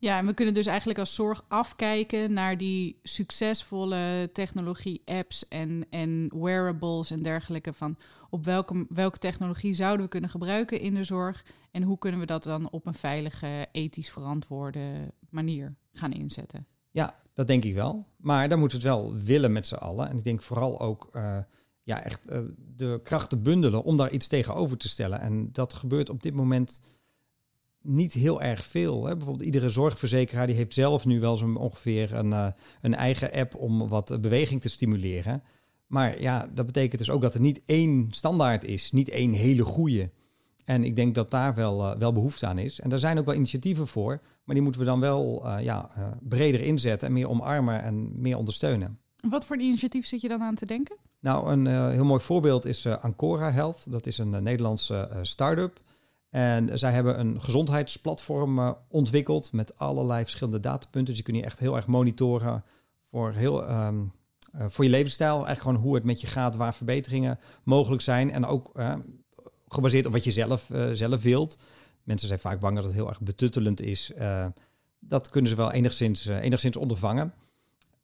Ja, 0.00 0.18
en 0.18 0.26
we 0.26 0.34
kunnen 0.34 0.54
dus 0.54 0.66
eigenlijk 0.66 0.98
als 0.98 1.14
zorg 1.14 1.44
afkijken 1.48 2.32
naar 2.32 2.56
die 2.56 2.98
succesvolle 3.02 4.30
technologie-apps 4.32 5.48
en, 5.48 5.86
en 5.90 6.30
wearables 6.34 7.10
en 7.10 7.22
dergelijke. 7.22 7.72
Van 7.72 7.96
op 8.30 8.44
welke, 8.44 8.86
welke 8.88 9.18
technologie 9.18 9.74
zouden 9.74 10.04
we 10.04 10.10
kunnen 10.10 10.30
gebruiken 10.30 10.80
in 10.80 10.94
de 10.94 11.04
zorg 11.04 11.44
en 11.70 11.82
hoe 11.82 11.98
kunnen 11.98 12.20
we 12.20 12.26
dat 12.26 12.42
dan 12.42 12.70
op 12.70 12.86
een 12.86 12.94
veilige, 12.94 13.68
ethisch 13.72 14.10
verantwoorde 14.10 15.12
manier 15.30 15.74
gaan 15.92 16.12
inzetten? 16.12 16.66
Ja, 16.90 17.14
dat 17.32 17.46
denk 17.46 17.64
ik 17.64 17.74
wel. 17.74 18.06
Maar 18.16 18.48
dan 18.48 18.58
moeten 18.58 18.80
we 18.80 18.88
het 18.88 18.96
wel 18.96 19.14
willen 19.14 19.52
met 19.52 19.66
z'n 19.66 19.74
allen. 19.74 20.08
En 20.08 20.16
ik 20.16 20.24
denk 20.24 20.42
vooral 20.42 20.80
ook 20.80 21.08
uh, 21.12 21.38
ja, 21.82 22.02
echt 22.02 22.30
uh, 22.30 22.38
de 22.76 23.00
krachten 23.02 23.42
bundelen 23.42 23.84
om 23.84 23.96
daar 23.96 24.10
iets 24.10 24.28
tegenover 24.28 24.76
te 24.76 24.88
stellen. 24.88 25.20
En 25.20 25.52
dat 25.52 25.72
gebeurt 25.72 26.10
op 26.10 26.22
dit 26.22 26.34
moment 26.34 26.80
niet 27.82 28.12
heel 28.12 28.42
erg 28.42 28.64
veel. 28.64 29.06
Hè? 29.06 29.16
Bijvoorbeeld 29.16 29.46
iedere 29.46 29.68
zorgverzekeraar 29.68 30.46
die 30.46 30.56
heeft 30.56 30.74
zelf 30.74 31.04
nu 31.04 31.20
wel 31.20 31.36
zo'n 31.36 31.56
ongeveer 31.56 32.14
een, 32.14 32.30
uh, 32.30 32.46
een 32.80 32.94
eigen 32.94 33.32
app 33.32 33.54
om 33.54 33.88
wat 33.88 34.20
beweging 34.20 34.60
te 34.60 34.68
stimuleren. 34.68 35.42
Maar 35.86 36.20
ja, 36.20 36.48
dat 36.54 36.66
betekent 36.66 36.98
dus 36.98 37.10
ook 37.10 37.22
dat 37.22 37.34
er 37.34 37.40
niet 37.40 37.62
één 37.64 38.06
standaard 38.10 38.64
is, 38.64 38.92
niet 38.92 39.08
één 39.08 39.32
hele 39.32 39.64
goede. 39.64 40.10
En 40.64 40.84
ik 40.84 40.96
denk 40.96 41.14
dat 41.14 41.30
daar 41.30 41.54
wel, 41.54 41.80
uh, 41.80 41.96
wel 41.98 42.12
behoefte 42.12 42.46
aan 42.46 42.58
is. 42.58 42.80
En 42.80 42.90
daar 42.90 42.98
zijn 42.98 43.18
ook 43.18 43.24
wel 43.24 43.34
initiatieven 43.34 43.86
voor, 43.86 44.20
maar 44.44 44.54
die 44.54 44.64
moeten 44.64 44.80
we 44.80 44.86
dan 44.86 45.00
wel 45.00 45.46
uh, 45.46 45.64
ja, 45.64 45.90
breder 46.20 46.60
inzetten 46.60 47.08
en 47.08 47.14
meer 47.14 47.28
omarmen 47.28 47.82
en 47.82 48.20
meer 48.20 48.36
ondersteunen. 48.36 48.98
Wat 49.28 49.44
voor 49.44 49.58
initiatief 49.58 50.06
zit 50.06 50.20
je 50.20 50.28
dan 50.28 50.42
aan 50.42 50.54
te 50.54 50.66
denken? 50.66 50.96
Nou, 51.20 51.52
een 51.52 51.90
heel 51.90 52.04
mooi 52.04 52.20
voorbeeld 52.20 52.66
is 52.66 52.86
Ancora 52.86 53.52
Health. 53.52 53.90
Dat 53.90 54.06
is 54.06 54.18
een 54.18 54.42
Nederlandse 54.42 55.08
start-up. 55.22 55.80
En 56.30 56.78
zij 56.78 56.92
hebben 56.92 57.20
een 57.20 57.40
gezondheidsplatform 57.40 58.58
uh, 58.58 58.72
ontwikkeld 58.88 59.52
met 59.52 59.78
allerlei 59.78 60.22
verschillende 60.22 60.60
datapunten. 60.60 61.04
Dus 61.04 61.16
je 61.16 61.22
kun 61.22 61.34
je 61.34 61.44
echt 61.44 61.58
heel 61.58 61.76
erg 61.76 61.86
monitoren 61.86 62.64
voor, 63.10 63.32
heel, 63.32 63.70
um, 63.70 64.12
uh, 64.54 64.64
voor 64.68 64.84
je 64.84 64.90
levensstijl. 64.90 65.34
Eigenlijk 65.34 65.60
gewoon 65.60 65.82
hoe 65.82 65.94
het 65.94 66.04
met 66.04 66.20
je 66.20 66.26
gaat, 66.26 66.56
waar 66.56 66.74
verbeteringen 66.74 67.38
mogelijk 67.62 68.02
zijn. 68.02 68.30
En 68.30 68.46
ook 68.46 68.70
uh, 68.74 68.94
gebaseerd 69.68 70.06
op 70.06 70.12
wat 70.12 70.24
je 70.24 70.30
zelf, 70.30 70.70
zelf 70.92 71.22
wilt. 71.22 71.56
Mensen 72.02 72.28
zijn 72.28 72.40
vaak 72.40 72.60
bang 72.60 72.74
dat 72.74 72.84
het 72.84 72.94
heel 72.94 73.08
erg 73.08 73.20
betuttelend 73.20 73.80
is. 73.80 74.12
dat 74.98 75.30
kunnen 75.30 75.50
ze 75.50 75.56
wel 75.56 75.72
enigszins, 75.72 76.26
enigszins 76.26 76.76
ondervangen. 76.76 77.34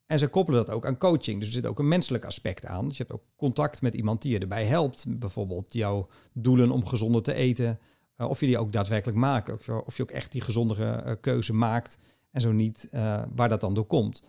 En 0.07 0.19
ze 0.19 0.29
koppelen 0.29 0.65
dat 0.65 0.75
ook 0.75 0.87
aan 0.87 0.99
coaching. 0.99 1.39
Dus 1.39 1.49
er 1.49 1.55
zit 1.55 1.67
ook 1.67 1.79
een 1.79 1.89
menselijk 1.89 2.25
aspect 2.25 2.67
aan. 2.67 2.89
Dus 2.89 2.97
je 2.97 3.03
hebt 3.03 3.15
ook 3.15 3.27
contact 3.37 3.83
met 3.83 3.95
iemand 3.95 4.23
die 4.23 4.33
je 4.33 4.39
erbij 4.39 4.65
helpt. 4.65 5.05
Bijvoorbeeld 5.09 5.73
jouw 5.73 6.09
doelen 6.33 6.71
om 6.71 6.87
gezonder 6.87 7.23
te 7.23 7.35
eten. 7.35 7.79
Uh, 8.17 8.29
of 8.29 8.41
je 8.41 8.47
die 8.47 8.59
ook 8.59 8.73
daadwerkelijk 8.73 9.19
maakt. 9.19 9.53
Of 9.53 9.67
je, 9.67 9.85
of 9.85 9.97
je 9.97 10.03
ook 10.03 10.11
echt 10.11 10.33
die 10.33 10.41
gezondere 10.41 11.05
uh, 11.07 11.13
keuze 11.21 11.53
maakt. 11.53 11.99
En 12.31 12.41
zo 12.41 12.53
niet 12.53 12.89
uh, 12.91 13.23
waar 13.35 13.49
dat 13.49 13.61
dan 13.61 13.75
door 13.75 13.87
komt. 13.87 14.23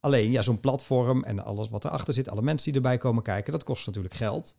Alleen, 0.00 0.30
ja, 0.30 0.42
zo'n 0.42 0.60
platform 0.60 1.24
en 1.24 1.44
alles 1.44 1.68
wat 1.68 1.84
erachter 1.84 2.14
zit, 2.14 2.28
alle 2.28 2.42
mensen 2.42 2.72
die 2.72 2.82
erbij 2.82 2.98
komen 2.98 3.22
kijken, 3.22 3.52
dat 3.52 3.64
kost 3.64 3.86
natuurlijk 3.86 4.14
geld. 4.14 4.56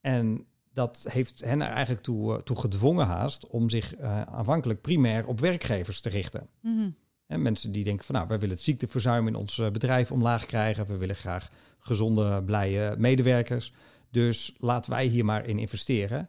En 0.00 0.46
dat 0.72 1.06
heeft 1.08 1.44
hen 1.44 1.62
er 1.62 1.70
eigenlijk 1.70 2.02
toe, 2.02 2.42
toe 2.42 2.56
gedwongen 2.56 3.06
haast 3.06 3.46
om 3.46 3.70
zich 3.70 3.98
aanvankelijk 3.98 4.80
primair 4.80 5.26
op 5.26 5.40
werkgevers 5.40 6.00
te 6.00 6.08
richten. 6.08 6.48
Mm 6.60 6.76
-hmm. 6.78 6.96
En 7.26 7.42
mensen 7.42 7.72
die 7.72 7.84
denken 7.84 8.04
van 8.04 8.14
nou, 8.14 8.28
wij 8.28 8.38
willen 8.38 8.54
het 8.54 8.64
ziekteverzuim 8.64 9.26
in 9.26 9.34
ons 9.34 9.56
bedrijf 9.56 10.12
omlaag 10.12 10.46
krijgen. 10.46 10.86
We 10.86 10.96
willen 10.96 11.16
graag 11.16 11.50
gezonde, 11.78 12.42
blije 12.42 12.94
medewerkers. 12.98 13.72
Dus 14.10 14.54
laten 14.58 14.90
wij 14.90 15.06
hier 15.06 15.24
maar 15.24 15.46
in 15.46 15.58
investeren. 15.58 16.28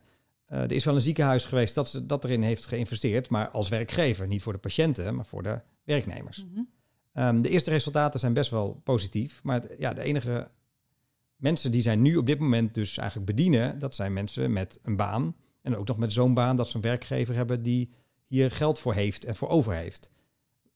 Uh, 0.55 0.61
er 0.61 0.71
is 0.71 0.85
wel 0.85 0.95
een 0.95 1.01
ziekenhuis 1.01 1.45
geweest 1.45 1.75
dat, 1.75 2.01
dat 2.03 2.23
erin 2.23 2.41
heeft 2.41 2.65
geïnvesteerd, 2.65 3.29
maar 3.29 3.49
als 3.49 3.69
werkgever. 3.69 4.27
Niet 4.27 4.41
voor 4.41 4.53
de 4.53 4.59
patiënten, 4.59 5.15
maar 5.15 5.25
voor 5.25 5.43
de 5.43 5.61
werknemers. 5.83 6.43
Mm 6.43 6.51
-hmm. 6.53 7.23
um, 7.23 7.41
de 7.41 7.49
eerste 7.49 7.69
resultaten 7.69 8.19
zijn 8.19 8.33
best 8.33 8.49
wel 8.49 8.81
positief, 8.83 9.43
maar 9.43 9.61
het, 9.61 9.75
ja, 9.77 9.93
de 9.93 10.01
enige 10.01 10.47
mensen 11.35 11.71
die 11.71 11.81
zij 11.81 11.95
nu 11.95 12.15
op 12.17 12.27
dit 12.27 12.39
moment 12.39 12.73
dus 12.73 12.97
eigenlijk 12.97 13.27
bedienen, 13.27 13.79
dat 13.79 13.95
zijn 13.95 14.13
mensen 14.13 14.53
met 14.53 14.79
een 14.83 14.95
baan. 14.95 15.35
En 15.61 15.75
ook 15.75 15.87
nog 15.87 15.97
met 15.97 16.13
zo'n 16.13 16.33
baan 16.33 16.55
dat 16.55 16.69
ze 16.69 16.75
een 16.75 16.81
werkgever 16.81 17.35
hebben 17.35 17.61
die 17.61 17.93
hier 18.27 18.51
geld 18.51 18.79
voor 18.79 18.93
heeft 18.93 19.25
en 19.25 19.35
voor 19.35 19.49
over 19.49 19.73
heeft. 19.73 20.11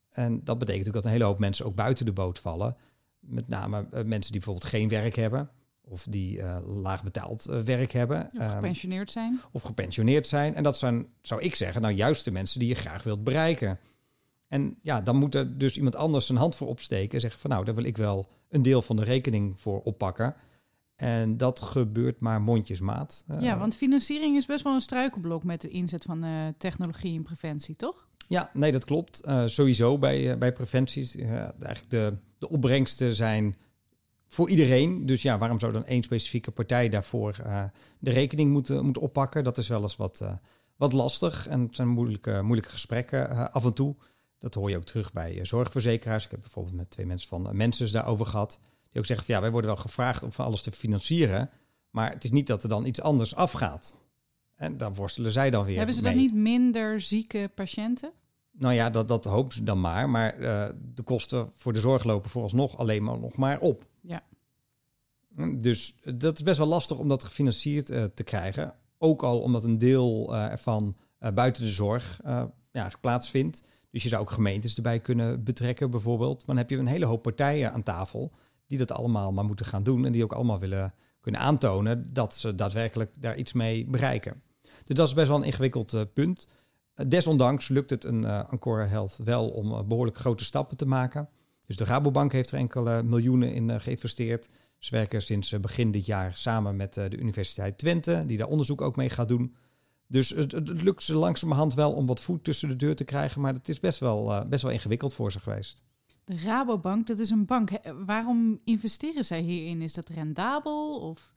En 0.10 0.32
dat 0.44 0.58
betekent 0.58 0.68
natuurlijk 0.68 0.96
dat 0.96 1.06
een 1.06 1.12
hele 1.12 1.24
hoop 1.24 1.40
mensen 1.40 1.66
ook 1.66 1.76
buiten 1.76 2.06
de 2.06 2.14
boot 2.14 2.40
vallen. 2.40 2.76
Met 3.20 3.48
name 3.48 3.78
uh, 3.80 4.04
mensen 4.04 4.32
die 4.32 4.42
bijvoorbeeld 4.42 4.72
geen 4.72 4.90
werk 4.90 5.16
hebben 5.16 5.50
of 5.90 6.06
die 6.10 6.38
uh, 6.38 6.58
laag 6.84 7.04
betaald 7.04 7.48
uh, 7.50 7.60
werk 7.60 7.92
hebben. 7.92 8.28
Of 8.38 8.52
gepensioneerd 8.52 9.08
um, 9.08 9.14
zijn. 9.14 9.40
Of 9.52 9.62
gepensioneerd 9.62 10.28
zijn. 10.28 10.56
En 10.56 10.64
dat 10.64 10.78
zijn, 10.78 11.08
zou 11.22 11.42
ik 11.42 11.56
zeggen, 11.56 11.82
nou 11.82 11.94
juist 11.94 12.26
de 12.26 12.32
mensen 12.32 12.60
die 12.60 12.70
je 12.70 12.76
graag 12.76 13.04
wilt 13.04 13.24
bereiken. 13.24 13.80
En 14.48 14.78
ja, 14.82 15.02
dan 15.02 15.16
moet 15.16 15.36
er 15.36 15.58
dus 15.58 15.78
iemand 15.78 15.96
anders 15.96 16.26
zijn 16.26 16.38
hand 16.38 16.56
voor 16.56 16.68
opsteken 16.68 17.14
en 17.14 17.20
zeggen 17.20 17.40
van 17.40 17.50
nou, 17.50 17.66
daar 17.66 17.76
wil 17.76 17.84
ik 17.84 17.98
wel 17.98 18.28
een 18.50 18.62
deel 18.62 18.82
van 18.82 18.96
de 18.96 19.04
rekening 19.04 19.60
voor 19.60 19.82
oppakken. 19.82 20.36
En 20.96 21.38
dat 21.38 21.62
gebeurt 21.62 22.20
maar 22.20 22.42
mondjesmaat. 22.42 23.26
Uh, 23.32 23.42
ja, 23.42 23.58
want 23.58 23.76
financiering 23.76 24.38
is 24.38 24.46
best 24.46 24.64
wel 24.64 24.74
een 24.74 24.82
struikelblok 24.82 25.44
met 25.44 25.62
de 25.62 25.70
inzet 25.70 26.04
van 26.04 26.26
technologie 26.58 27.14
in 27.14 27.24
preventie, 27.24 27.76
toch? 27.76 28.08
Ja, 28.28 28.50
nee, 28.54 28.72
dat 28.72 28.86
klopt. 28.86 29.22
sowieso 29.46 29.98
bij, 29.98 30.38
bij 30.38 30.54
preventies. 30.54 31.16
eigenlijk 31.16 31.90
de, 31.90 32.18
de 32.38 32.50
opbrengsten 32.50 33.16
zijn 33.16 33.56
voor 34.30 34.50
iedereen. 34.50 35.06
Dus 35.06 35.22
ja, 35.22 35.38
waarom 35.38 35.60
zou 35.60 35.72
dan 35.72 35.86
één 35.86 36.04
specifieke 36.04 36.52
partij 36.52 36.90
daarvoor 36.90 37.38
uh, 37.46 37.64
de 38.00 38.12
rekening 38.12 38.52
moeten, 38.52 38.84
moeten 38.84 39.02
oppakken? 39.02 39.44
Dat 39.44 39.58
is 39.58 39.68
wel 39.68 39.82
eens 39.82 39.96
wat, 39.96 40.20
uh, 40.24 40.34
wat 40.76 40.94
lastig 40.94 41.48
en 41.48 41.62
het 41.62 41.76
zijn 41.76 41.88
moeilijke, 41.88 42.42
moeilijke 42.42 42.72
gesprekken 42.72 43.32
uh, 43.32 43.50
af 43.50 43.66
en 43.66 43.74
toe. 43.74 43.96
Dat 44.38 44.54
hoor 44.54 44.70
je 44.70 44.78
ook 44.78 44.84
terug 44.84 45.14
bij 45.14 45.46
zorgverzekeraars. 45.46 46.26
Ik 46.26 46.32
heb 46.32 46.42
bijvoorbeeld 46.42 46.76
met 46.76 46.90
twee 46.90 47.06
mensen 47.06 47.30
van 47.30 47.56
mensen 47.56 47.92
daarover 47.92 48.26
gehad. 48.26 48.60
Die 48.90 49.00
ook 49.00 49.06
zeggen 49.06 49.26
van 49.26 49.36
ja, 49.36 49.42
wij 49.42 49.52
worden 49.52 49.70
wel 49.70 49.80
gevraagd 49.80 50.24
om 50.24 50.32
van 50.32 50.46
alles 50.46 50.62
te 50.62 50.72
financieren. 50.72 51.50
Maar 51.90 52.12
het 52.12 52.24
is 52.24 52.32
niet 52.32 52.48
dat 52.48 52.64
er 52.64 52.70
dan 52.70 52.86
iets 52.86 53.02
anders 53.02 53.36
afgaat. 53.36 53.96
En 54.56 54.78
dan 54.78 54.94
worstelen 54.94 55.32
zij 55.32 55.50
dan 55.50 55.66
weer. 55.66 55.78
Hebben 55.78 55.96
ze 55.96 56.02
dan 56.02 56.16
niet 56.16 56.34
minder 56.34 57.02
zieke 57.02 57.52
patiënten? 57.56 58.12
Nou 58.52 58.74
ja, 58.74 58.90
dat, 58.90 59.08
dat 59.08 59.26
hopen 59.26 59.54
ze 59.54 59.64
dan 59.64 59.82
maar. 59.82 60.10
Maar 60.10 60.38
de 60.96 61.04
kosten 61.04 61.52
voor 61.56 61.74
de 61.74 61.80
zorg 61.80 62.04
lopen 62.04 62.30
vooralsnog 62.30 62.78
alleen 62.78 63.04
maar 63.04 63.20
nog 63.20 63.36
maar 63.36 63.60
op. 63.60 63.89
Ja. 64.02 64.24
Dus 65.58 65.96
dat 66.16 66.38
is 66.38 66.44
best 66.44 66.58
wel 66.58 66.68
lastig 66.68 66.98
om 66.98 67.08
dat 67.08 67.24
gefinancierd 67.24 67.92
uh, 67.92 68.04
te 68.04 68.24
krijgen. 68.24 68.74
Ook 68.98 69.24
al 69.24 69.42
omdat 69.42 69.64
een 69.64 69.78
deel 69.78 70.34
uh, 70.34 70.52
ervan 70.52 70.98
buiten 71.34 71.64
de 71.64 71.70
zorg 71.70 72.20
ja, 72.72 72.92
plaatsvindt. 73.02 73.64
Dus 73.92 74.04
je 74.04 74.10
zou 74.10 74.22
ook 74.22 74.32
gemeentes 74.32 74.76
erbij 74.76 75.00
kunnen 75.00 75.44
betrekken 75.44 75.92
bijvoorbeeld. 75.92 76.38
Maar 76.38 76.56
dan 76.56 76.58
heb 76.58 76.70
je 76.70 76.78
een 76.78 76.88
hele 76.88 77.06
hoop 77.06 77.22
partijen 77.22 77.72
aan 77.72 77.84
tafel 77.84 78.32
die 78.68 78.78
dat 78.78 78.92
allemaal 78.92 79.32
maar 79.32 79.46
moeten 79.46 79.66
gaan 79.66 79.84
doen. 79.84 80.06
En 80.06 80.12
die 80.12 80.24
ook 80.24 80.34
allemaal 80.34 80.60
willen 80.60 80.94
kunnen 81.20 81.42
aantonen 81.42 82.14
dat 82.14 82.36
ze 82.36 82.56
daadwerkelijk 82.56 83.22
daar 83.22 83.38
iets 83.38 83.54
mee 83.54 83.86
bereiken. 83.86 84.42
Dus 84.84 84.96
dat 84.96 85.08
is 85.08 85.14
best 85.14 85.28
wel 85.28 85.38
een 85.38 85.44
ingewikkeld 85.44 86.14
punt. 86.14 86.48
desondanks 87.08 87.68
lukt 87.68 87.90
het 87.90 88.04
een 88.04 88.26
Ancora 88.26 88.86
Health 88.86 89.18
wel 89.24 89.50
om 89.50 89.88
behoorlijk 89.88 90.18
grote 90.18 90.44
stappen 90.44 90.78
te 90.78 90.86
maken. 90.86 91.30
Dus 91.70 91.78
de 91.78 91.84
Rabobank 91.84 92.32
heeft 92.32 92.52
er 92.52 92.58
enkele 92.58 93.04
miljoenen 93.04 93.54
in 93.54 93.82
geïnvesteerd. 93.82 94.50
Ze 94.78 94.92
werken 94.92 95.22
sinds 95.22 95.60
begin 95.60 95.92
dit 95.92 96.06
jaar 96.06 96.36
samen 96.36 96.76
met 96.76 96.94
de 96.94 97.18
Universiteit 97.18 97.78
Twente, 97.78 98.24
die 98.26 98.38
daar 98.38 98.48
onderzoek 98.48 98.82
ook 98.82 98.96
mee 98.96 99.10
gaat 99.10 99.28
doen. 99.28 99.56
Dus 100.08 100.30
het, 100.30 100.52
het, 100.52 100.82
lukt 100.82 101.04
ze 101.04 101.16
langzamerhand 101.16 101.74
wel 101.74 101.92
om 101.92 102.06
wat 102.06 102.20
voet 102.20 102.44
tussen 102.44 102.70
de 102.70 102.76
deur 102.76 102.96
te 102.96 103.04
krijgen, 103.04 103.42
maar 103.42 103.54
het 103.54 103.70
is 103.70 103.80
best 103.80 104.00
wel, 104.00 104.46
best 104.48 104.64
wel 104.64 104.72
ingewikkeld 104.72 105.14
voor 105.14 105.32
ze 105.32 105.40
geweest. 105.40 105.82
De 106.24 106.38
Rabobank, 106.38 107.08
dat 107.08 107.20
is 107.20 107.30
een 107.30 107.46
bank. 107.46 107.70
Waarom 108.06 108.60
investeren 108.64 109.26
zij 109.26 109.42
hierin? 109.42 109.82
Is 109.82 109.94
dat 109.94 110.10
rendabel? 110.10 111.00
Of? 111.00 111.34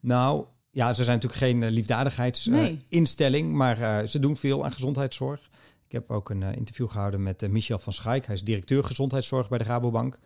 Nou, 0.00 0.46
ja, 0.70 0.94
ze 0.94 1.04
zijn 1.04 1.20
natuurlijk 1.20 1.42
geen 1.42 1.70
liefdadigheidsinstelling, 1.70 3.46
nee. 3.46 3.56
maar 3.56 3.80
uh, 3.80 4.08
ze 4.08 4.18
doen 4.18 4.36
veel 4.36 4.64
aan 4.64 4.72
gezondheidszorg. 4.72 5.48
Ik 5.86 5.92
heb 5.92 6.10
ook 6.10 6.30
een 6.30 6.40
uh, 6.40 6.56
interview 6.56 6.88
gehouden 6.88 7.22
met 7.22 7.42
uh, 7.42 7.50
Michel 7.50 7.78
van 7.78 7.92
Schaik. 7.92 8.26
Hij 8.26 8.34
is 8.34 8.44
directeur 8.44 8.84
gezondheidszorg 8.84 9.48
bij 9.48 9.58
de 9.58 9.64
Rabobank. 9.64 10.18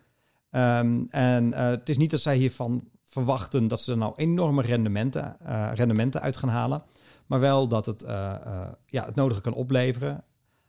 Um, 0.50 1.06
en 1.10 1.52
het 1.54 1.88
is 1.88 1.96
niet 1.96 2.10
dat 2.10 2.20
zij 2.20 2.36
hiervan 2.36 2.88
verwachten 3.04 3.68
dat 3.68 3.80
ze 3.80 3.90
er 3.90 3.98
nou 3.98 4.12
enorme 4.16 4.62
rendementen, 4.62 5.36
rendementen 5.74 6.20
uit 6.20 6.36
gaan 6.36 6.48
halen. 6.48 6.82
Maar 7.26 7.40
wel 7.40 7.68
dat 7.68 7.86
het 7.86 8.02
ja, 8.86 9.04
het 9.06 9.14
nodige 9.14 9.40
kan 9.40 9.52
opleveren 9.54 10.24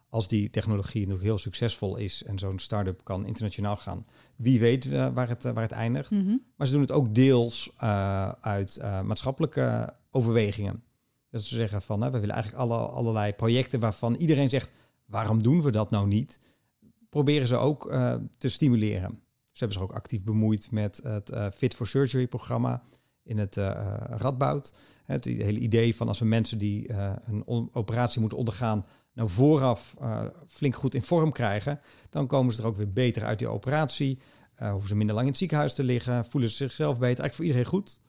als 0.10 0.28
die 0.28 0.50
technologie 0.50 1.08
nog 1.08 1.22
heel 1.22 1.38
succesvol 1.38 1.96
is 1.96 2.24
en 2.24 2.40
zo'n 2.40 2.60
start-up 2.60 3.04
kan 3.04 3.26
internationaal 3.26 3.78
gaan, 3.78 4.06
wie 4.36 4.60
weet 4.60 4.86
uh, 4.86 5.08
waar, 5.14 5.28
het, 5.28 5.46
uh, 5.46 5.52
waar 5.52 5.64
het 5.64 5.72
eindigt. 5.72 6.12
Mm 6.12 6.26
-hmm. 6.26 6.42
Maar 6.56 6.68
ze 6.68 6.74
doen 6.74 6.82
het 6.82 6.92
ook 6.92 7.16
deels 7.16 7.72
uh, 7.84 8.32
uit 8.32 8.80
maatschappelijke 9.04 9.94
overwegingen. 10.12 10.84
Dat 11.32 11.44
ze 11.44 11.56
zeggen 11.56 11.82
van, 11.82 12.00
we 12.00 12.20
willen 12.20 12.36
eigenlijk 12.36 12.64
alle, 12.64 12.78
allerlei 12.78 13.34
projecten 13.34 13.80
waarvan 13.80 14.16
iedereen 14.16 14.50
zegt, 14.50 14.72
waarom 15.06 15.44
doen 15.44 15.62
we 15.62 15.72
dat 15.72 15.90
nou 15.90 16.08
niet? 16.08 16.40
Proberen 17.10 17.48
ze 17.48 17.56
ook 17.56 17.92
te 18.38 18.50
stimuleren. 18.50 19.10
Ze 19.52 19.64
hebben 19.64 19.78
zich 19.78 19.88
ook 19.88 19.96
actief 19.96 20.24
bemoeid 20.24 20.72
met 20.72 21.00
het 21.04 21.32
Fit 21.56 21.76
for 21.76 21.88
Surgery 21.88 22.28
programma 22.28 22.84
in 23.24 23.38
het 23.38 23.56
Radboud. 24.10 24.74
Het 25.06 25.26
hele 25.26 25.60
idee 25.60 25.96
van 25.96 26.08
als 26.08 26.20
we 26.20 26.26
mensen 26.26 26.58
die 26.58 26.94
een 27.26 27.70
operatie 27.72 28.20
moeten 28.20 28.38
ondergaan 28.38 28.86
nou 29.14 29.30
vooraf 29.30 29.96
flink 30.48 30.76
goed 30.76 30.96
in 30.96 31.04
vorm 31.04 31.32
krijgen, 31.32 31.80
dan 32.10 32.28
komen 32.28 32.54
ze 32.54 32.62
er 32.62 32.68
ook 32.68 32.78
weer 32.78 32.92
beter 32.92 33.24
uit 33.24 33.40
die 33.40 33.48
operatie. 33.48 34.20
Hoeven 34.56 34.88
ze 34.88 34.96
minder 34.96 35.16
lang 35.16 35.26
in 35.26 35.32
het 35.32 35.42
ziekenhuis 35.42 35.74
te 35.74 35.84
liggen, 35.84 36.26
voelen 36.26 36.50
ze 36.50 36.56
zichzelf 36.56 37.00
beter. 37.00 37.20
Eigenlijk 37.20 37.34
voor 37.34 37.46
iedereen 37.46 37.66
goed. 37.66 38.00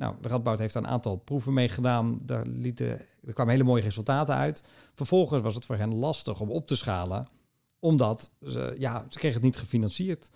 Nou, 0.00 0.14
de 0.20 0.28
Radboud 0.28 0.58
heeft 0.58 0.74
een 0.74 0.86
aantal 0.86 1.16
proeven 1.16 1.52
mee 1.52 1.68
gedaan. 1.68 2.18
Daar, 2.22 2.46
lieten, 2.46 2.88
er 3.26 3.32
kwamen 3.32 3.52
hele 3.52 3.64
mooie 3.64 3.82
resultaten 3.82 4.34
uit. 4.34 4.64
Vervolgens 4.94 5.42
was 5.42 5.54
het 5.54 5.64
voor 5.64 5.76
hen 5.76 5.94
lastig 5.94 6.40
om 6.40 6.50
op 6.50 6.66
te 6.66 6.76
schalen, 6.76 7.28
omdat 7.78 8.30
ze, 8.46 8.74
ja, 8.78 9.06
ze 9.08 9.18
kregen 9.18 9.36
het 9.36 9.44
niet 9.46 9.56
gefinancierd. 9.56 10.30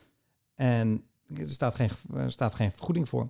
En 0.55 1.05
er 1.37 1.51
staat 1.51 1.75
geen, 1.75 1.91
er 2.15 2.33
staat 2.33 2.55
geen 2.55 2.73
vergoeding 2.73 3.09
voor. 3.09 3.29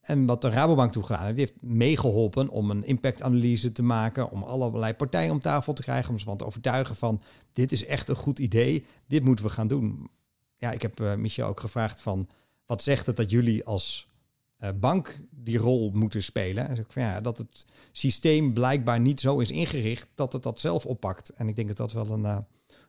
En 0.00 0.26
wat 0.26 0.42
de 0.42 0.50
Rabobank 0.50 0.92
toen 0.92 1.04
gedaan 1.04 1.24
heeft, 1.24 1.36
die 1.36 1.46
heeft 1.46 1.62
meegeholpen 1.62 2.48
om 2.48 2.70
een 2.70 2.84
impactanalyse 2.84 3.72
te 3.72 3.82
maken, 3.82 4.30
om 4.30 4.42
allerlei 4.42 4.94
partijen 4.94 5.32
om 5.32 5.40
tafel 5.40 5.72
te 5.72 5.82
krijgen, 5.82 6.10
om 6.10 6.18
ze 6.18 6.24
van 6.24 6.36
te 6.36 6.46
overtuigen 6.46 6.96
van 6.96 7.22
dit 7.52 7.72
is 7.72 7.84
echt 7.84 8.08
een 8.08 8.16
goed 8.16 8.38
idee, 8.38 8.86
dit 9.06 9.24
moeten 9.24 9.44
we 9.44 9.50
gaan 9.50 9.66
doen. 9.66 10.10
Ja, 10.56 10.70
ik 10.70 10.82
heb 10.82 11.00
uh, 11.00 11.14
Michel 11.14 11.48
ook 11.48 11.60
gevraagd 11.60 12.00
van 12.00 12.28
wat 12.66 12.82
zegt 12.82 13.06
het 13.06 13.16
dat 13.16 13.30
jullie 13.30 13.64
als 13.64 14.10
bank 14.80 15.20
die 15.30 15.58
rol 15.58 15.90
moeten 15.90 16.22
spelen? 16.22 16.68
En 16.68 16.84
van 16.88 17.02
ja, 17.02 17.20
dat 17.20 17.38
het 17.38 17.66
systeem 17.92 18.52
blijkbaar 18.52 19.00
niet 19.00 19.20
zo 19.20 19.38
is 19.38 19.50
ingericht 19.50 20.08
dat 20.14 20.32
het 20.32 20.42
dat 20.42 20.60
zelf 20.60 20.86
oppakt. 20.86 21.30
En 21.30 21.48
ik 21.48 21.56
denk 21.56 21.68
dat 21.68 21.76
dat 21.76 21.92
wel 21.92 22.10
een, 22.10 22.24
uh, 22.24 22.38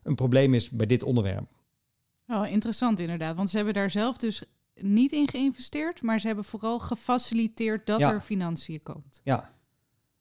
een 0.02 0.14
probleem 0.14 0.54
is 0.54 0.70
bij 0.70 0.86
dit 0.86 1.02
onderwerp. 1.02 1.46
Oh, 2.26 2.50
interessant 2.50 3.00
inderdaad, 3.00 3.36
want 3.36 3.50
ze 3.50 3.56
hebben 3.56 3.74
daar 3.74 3.90
zelf 3.90 4.16
dus 4.16 4.42
niet 4.74 5.12
in 5.12 5.28
geïnvesteerd, 5.28 6.02
maar 6.02 6.20
ze 6.20 6.26
hebben 6.26 6.44
vooral 6.44 6.78
gefaciliteerd 6.78 7.86
dat 7.86 8.00
er 8.00 8.20
financiën 8.20 8.82
komt. 8.82 9.20
Ja. 9.24 9.53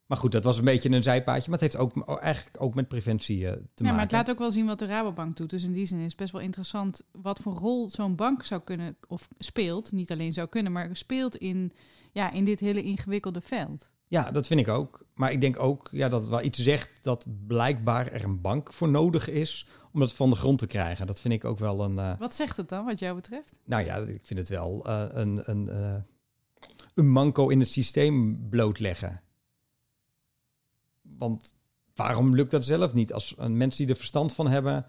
Maar 0.06 0.18
goed, 0.18 0.32
dat 0.32 0.44
was 0.44 0.58
een 0.58 0.66
beetje 0.66 0.90
een 0.90 1.04
zijpaadje, 1.04 1.50
maar 1.50 1.60
het 1.60 1.74
heeft 1.74 1.84
ook 1.84 2.20
eigenlijk 2.20 2.62
ook 2.62 2.76
met 2.76 2.88
preventie 2.88 3.40
uh, 3.40 3.44
te 3.44 3.54
ja, 3.54 3.58
maken. 3.58 3.86
Ja, 3.86 3.92
maar 3.92 4.02
het 4.02 4.12
laat 4.12 4.30
ook 4.30 4.40
wel 4.40 4.52
zien 4.52 4.66
wat 4.66 4.80
de 4.80 4.86
Rabobank 4.86 5.38
doet. 5.38 5.50
Dus 5.50 5.64
in 5.64 5.74
die 5.74 5.86
zin 5.86 6.00
is 6.00 6.06
het 6.06 6.16
best 6.16 6.32
wel 6.32 6.42
interessant 6.42 7.02
wat 7.12 7.40
voor 7.40 7.54
rol 7.54 7.90
zo'n 7.90 8.16
bank 8.16 8.44
zou 8.44 8.62
kunnen, 8.62 8.98
of 9.08 9.28
speelt, 9.38 9.92
niet 9.92 10.12
alleen 10.12 10.34
zou 10.34 10.48
kunnen, 10.48 10.72
maar 10.72 10.90
speelt 10.94 11.36
in, 11.36 11.74
ja, 12.12 12.32
in 12.32 12.46
dit 12.46 12.60
hele 12.60 12.84
ingewikkelde 12.84 13.42
veld. 13.42 13.92
Ja, 14.08 14.32
dat 14.32 14.48
vind 14.48 14.60
ik 14.60 14.68
ook. 14.68 15.06
Maar 15.14 15.32
ik 15.32 15.42
denk 15.42 15.60
ook 15.60 15.90
ja, 15.92 16.10
dat 16.10 16.22
het 16.22 16.30
wel 16.30 16.44
iets 16.44 16.60
zegt 16.60 16.90
dat 17.02 17.26
blijkbaar 17.48 18.12
er 18.12 18.24
een 18.24 18.42
bank 18.42 18.74
voor 18.74 18.90
nodig 18.90 19.30
is 19.30 19.68
om 19.92 20.00
dat 20.00 20.14
van 20.14 20.30
de 20.30 20.36
grond 20.36 20.60
te 20.60 20.68
krijgen. 20.68 21.08
Dat 21.08 21.22
vind 21.22 21.34
ik 21.34 21.46
ook 21.46 21.60
wel 21.60 21.84
een. 21.84 21.96
Uh... 21.96 22.20
Wat 22.20 22.36
zegt 22.36 22.58
het 22.58 22.70
dan, 22.70 22.86
wat 22.86 23.00
jou 23.00 23.16
betreft? 23.16 23.60
Nou 23.66 23.84
ja, 23.84 23.96
ik 23.96 24.22
vind 24.24 24.40
het 24.40 24.50
wel 24.50 24.88
uh, 24.88 25.06
een, 25.10 25.42
een, 25.46 25.70
een 26.94 27.10
manco 27.10 27.48
in 27.48 27.60
het 27.60 27.72
systeem 27.72 28.48
blootleggen. 28.50 29.22
Want 31.24 31.54
waarom 31.96 32.36
lukt 32.36 32.52
dat 32.52 32.66
zelf 32.66 32.94
niet? 32.94 33.14
Als 33.14 33.36
mensen 33.38 33.84
die 33.86 33.94
er 33.94 34.00
verstand 34.00 34.34
van 34.34 34.48
hebben, 34.48 34.86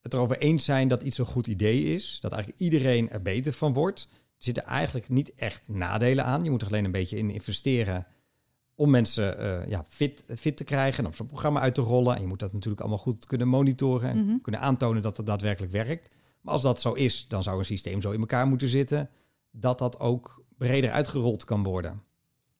het 0.00 0.12
erover 0.14 0.38
eens 0.38 0.64
zijn 0.64 0.88
dat 0.88 1.02
iets 1.02 1.18
een 1.18 1.26
goed 1.26 1.46
idee 1.46 1.84
is, 1.84 2.18
dat 2.20 2.32
eigenlijk 2.32 2.62
iedereen 2.62 3.10
er 3.10 3.22
beter 3.22 3.52
van 3.52 3.72
wordt, 3.72 4.08
zitten 4.38 4.64
eigenlijk 4.64 5.08
niet 5.08 5.34
echt 5.34 5.68
nadelen 5.68 6.24
aan. 6.24 6.44
Je 6.44 6.50
moet 6.50 6.60
er 6.62 6.66
alleen 6.68 6.84
een 6.84 6.90
beetje 6.90 7.16
in 7.16 7.30
investeren 7.30 8.06
om 8.74 8.90
mensen 8.90 9.40
uh, 9.40 9.68
ja, 9.68 9.84
fit, 9.88 10.22
fit 10.36 10.56
te 10.56 10.64
krijgen 10.64 10.98
en 11.04 11.06
op 11.10 11.14
zo'n 11.16 11.26
programma 11.26 11.60
uit 11.60 11.74
te 11.74 11.80
rollen. 11.80 12.14
En 12.14 12.20
je 12.20 12.26
moet 12.26 12.38
dat 12.38 12.52
natuurlijk 12.52 12.80
allemaal 12.80 12.98
goed 12.98 13.26
kunnen 13.26 13.48
monitoren 13.48 14.10
en 14.10 14.24
Mhm. 14.26 14.38
kunnen 14.42 14.60
aantonen 14.60 15.02
dat 15.02 15.16
het 15.16 15.26
daadwerkelijk 15.26 15.72
werkt. 15.72 16.14
Maar 16.40 16.52
als 16.52 16.62
dat 16.62 16.80
zo 16.80 16.92
is, 16.92 17.28
dan 17.28 17.42
zou 17.42 17.58
een 17.58 17.64
systeem 17.64 18.00
zo 18.00 18.10
in 18.10 18.20
elkaar 18.20 18.46
moeten 18.46 18.68
zitten 18.68 19.10
dat 19.50 19.78
dat 19.78 20.00
ook 20.00 20.44
breder 20.58 20.90
uitgerold 20.90 21.44
kan 21.44 21.62
worden. 21.62 22.02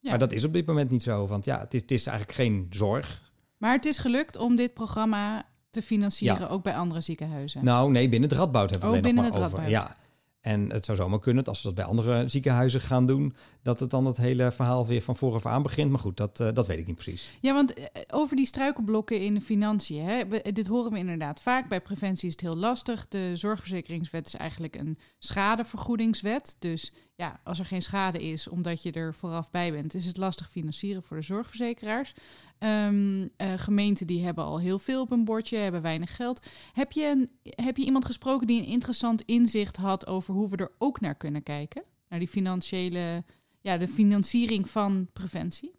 Ja. 0.02 0.10
Maar 0.10 0.18
dat 0.18 0.32
is 0.32 0.44
op 0.44 0.52
dit 0.52 0.66
moment 0.66 0.90
niet 0.90 1.02
zo, 1.02 1.26
want 1.26 1.44
ja, 1.44 1.58
het 1.58 1.74
is, 1.74 1.80
het 1.80 1.90
is 1.90 2.06
eigenlijk 2.06 2.38
geen 2.38 2.66
zorg. 2.70 3.32
Maar 3.58 3.72
het 3.72 3.84
is 3.86 3.98
gelukt 3.98 4.36
om 4.36 4.56
dit 4.56 4.74
programma 4.74 5.44
te 5.70 5.82
financieren, 5.82 6.40
Ja. 6.40 6.46
ook 6.46 6.62
bij 6.62 6.76
andere 6.76 7.00
ziekenhuizen. 7.00 7.64
Nou, 7.64 7.90
nee, 7.90 8.08
binnen 8.08 8.28
het 8.28 8.38
Radboud 8.38 8.70
hebben 8.70 8.88
we 8.90 8.94
Oh, 8.96 9.02
het 9.02 9.04
alleen 9.04 9.14
binnen 9.14 9.32
nog 9.40 9.50
maar 9.50 9.50
het 9.50 9.60
over. 9.66 9.72
Radboud. 9.74 9.96
Ja. 9.96 10.00
En 10.40 10.70
het 10.70 10.84
zou 10.84 10.96
zomaar 10.98 11.18
kunnen, 11.20 11.44
dat 11.44 11.54
als 11.54 11.62
we 11.62 11.68
dat 11.68 11.76
bij 11.76 11.84
andere 11.84 12.28
ziekenhuizen 12.28 12.80
gaan 12.80 13.06
doen, 13.06 13.34
dat 13.62 13.80
het 13.80 13.90
dan 13.90 14.06
het 14.06 14.16
hele 14.16 14.52
verhaal 14.52 14.86
weer 14.86 15.02
van 15.02 15.16
vooraf 15.16 15.46
aan 15.46 15.62
begint. 15.62 15.90
Maar 15.90 15.98
goed, 16.00 16.16
dat, 16.16 16.40
eh, 16.40 16.48
dat 16.54 16.66
weet 16.66 16.78
ik 16.78 16.86
niet 16.86 16.94
precies. 16.94 17.38
Ja, 17.40 17.54
want 17.54 17.74
eh, 17.74 17.84
over 18.10 18.36
die 18.36 18.46
struikelblokken 18.46 19.20
in 19.20 19.34
de 19.34 19.40
financiën. 19.40 20.04
Hè, 20.04 20.26
we- 20.26 20.52
dit 20.52 20.66
horen 20.66 20.92
we 20.92 20.98
inderdaad 20.98 21.42
vaak. 21.42 21.68
Bij 21.68 21.80
preventie 21.80 22.26
is 22.26 22.32
het 22.32 22.40
heel 22.40 22.56
lastig. 22.56 23.08
De 23.08 23.30
zorgverzekeringswet 23.34 24.26
is 24.26 24.34
eigenlijk 24.34 24.76
een 24.76 24.98
schadevergoedingswet. 25.18 26.56
Dus 26.58 26.92
ja, 27.22 27.40
als 27.44 27.58
er 27.58 27.64
geen 27.66 27.82
schade 27.82 28.18
is 28.18 28.48
omdat 28.48 28.82
je 28.82 28.92
er 28.92 29.14
vooraf 29.14 29.50
bij 29.50 29.72
bent, 29.72 29.94
is 29.94 30.06
het 30.06 30.16
lastig 30.16 30.50
financieren 30.50 31.02
voor 31.02 31.16
de 31.16 31.22
zorgverzekeraars. 31.22 32.14
Ehm, 32.58 33.28
eh, 33.36 33.52
gemeenten 33.56 34.06
die 34.06 34.24
hebben 34.24 34.44
al 34.44 34.60
heel 34.60 34.78
veel 34.78 35.00
op 35.00 35.10
een 35.10 35.24
bordje, 35.24 35.56
hebben 35.56 35.82
weinig 35.82 36.16
geld. 36.16 36.46
Heb 36.72 36.92
je, 36.92 37.04
een- 37.06 37.30
heb 37.64 37.76
je 37.76 37.84
iemand 37.84 38.04
gesproken 38.04 38.46
die 38.46 38.60
een 38.62 38.68
interessant 38.68 39.22
inzicht 39.22 39.76
had 39.76 40.06
over 40.06 40.34
hoe 40.34 40.48
we 40.48 40.56
er 40.56 40.72
ook 40.78 41.00
naar 41.00 41.14
kunnen 41.14 41.42
kijken? 41.42 41.82
Naar 42.08 42.18
die 42.18 42.28
financiële, 42.28 43.24
ja, 43.60 43.76
de 43.78 43.88
financiering 43.88 44.68
van 44.70 45.08
preventie? 45.12 45.74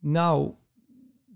Nou, 0.00 0.52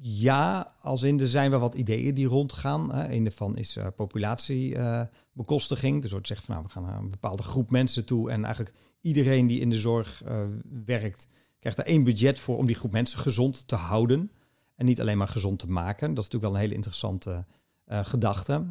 ja, 0.01 0.75
als 0.81 1.03
in 1.03 1.21
er 1.21 1.29
zijn 1.29 1.51
wel 1.51 1.61
wat 1.61 1.75
ideeën 1.75 2.15
die 2.15 2.27
rondgaan. 2.27 2.93
Hè. 2.95 3.13
Een 3.13 3.23
daarvan 3.25 3.57
is 3.57 3.77
eh, 3.77 3.87
populatiebekostiging. 3.97 6.03
dus 6.03 6.11
wordt 6.11 6.27
zeggen 6.27 6.47
van 6.47 6.55
nou, 6.55 6.67
we 6.67 6.73
gaan 6.73 6.83
naar 6.83 6.99
een 6.99 7.11
bepaalde 7.11 7.43
groep 7.43 7.71
mensen 7.71 8.05
toe. 8.05 8.31
En 8.31 8.45
eigenlijk 8.45 8.75
iedereen 9.01 9.47
die 9.47 9.61
in 9.61 9.71
de 9.71 9.79
zorg 9.79 10.23
eh, 10.23 10.43
werkt, 10.85 11.29
krijgt 11.59 11.79
daar 11.79 11.87
één 11.87 12.05
budget 12.05 12.39
voor 12.39 12.57
om 12.57 12.67
die 12.67 12.77
groep 12.77 12.93
mensen 12.93 13.19
gezond 13.19 13.69
te 13.69 13.75
houden. 13.77 14.31
En 14.75 14.87
niet 14.87 15.01
alleen 15.01 15.19
maar 15.19 15.29
gezond 15.29 15.59
te 15.59 15.69
maken. 15.69 16.15
Dat 16.15 16.25
is 16.25 16.31
natuurlijk 16.31 16.43
wel 16.43 16.55
een 16.55 16.61
hele 16.61 16.75
interessante 16.75 17.45
eh, 17.85 18.05
gedachte. 18.05 18.65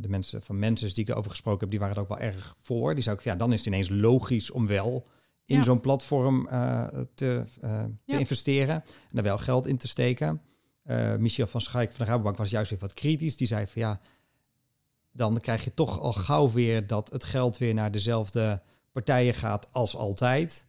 de 0.00 0.08
mensen 0.08 0.42
van 0.42 0.58
mensen 0.58 0.94
die 0.94 1.04
ik 1.04 1.08
erover 1.10 1.30
gesproken 1.30 1.60
heb, 1.60 1.70
die 1.70 1.78
waren 1.78 1.94
er 1.94 2.00
ook 2.02 2.08
wel 2.08 2.18
erg 2.18 2.54
voor. 2.58 2.94
Die 2.94 3.02
zei 3.02 3.16
ook, 3.16 3.22
ja, 3.22 3.36
dan 3.36 3.52
is 3.52 3.58
het 3.58 3.66
ineens 3.66 3.88
logisch 3.88 4.50
om 4.50 4.66
wel 4.66 5.06
in 5.44 5.56
Ja. 5.56 5.62
zo'n 5.62 5.80
platform 5.80 6.46
te, 6.46 7.06
te 7.14 7.44
Ja. 8.04 8.18
investeren 8.18 8.84
en 9.10 9.16
er 9.16 9.22
wel 9.22 9.38
geld 9.38 9.66
in 9.66 9.76
te 9.76 9.88
steken. 9.88 10.40
Eh, 10.88 11.16
Michel 11.16 11.46
van 11.46 11.60
Schaik 11.60 11.92
van 11.92 12.04
de 12.04 12.10
Rabobank 12.10 12.36
was 12.36 12.50
juist 12.50 12.72
even 12.72 12.86
wat 12.86 12.96
kritisch. 12.96 13.36
Die 13.36 13.46
zei 13.46 13.66
van 13.66 13.82
ja, 13.82 14.00
dan 15.12 15.40
krijg 15.40 15.64
je 15.64 15.74
toch 15.74 16.00
al 16.00 16.12
gauw 16.12 16.50
weer 16.50 16.86
dat 16.86 17.10
het 17.10 17.24
geld 17.24 17.58
weer 17.58 17.74
naar 17.74 17.90
dezelfde 17.90 18.62
partijen 18.92 19.34
gaat 19.34 19.68
als 19.72 19.96
altijd. 19.96 20.66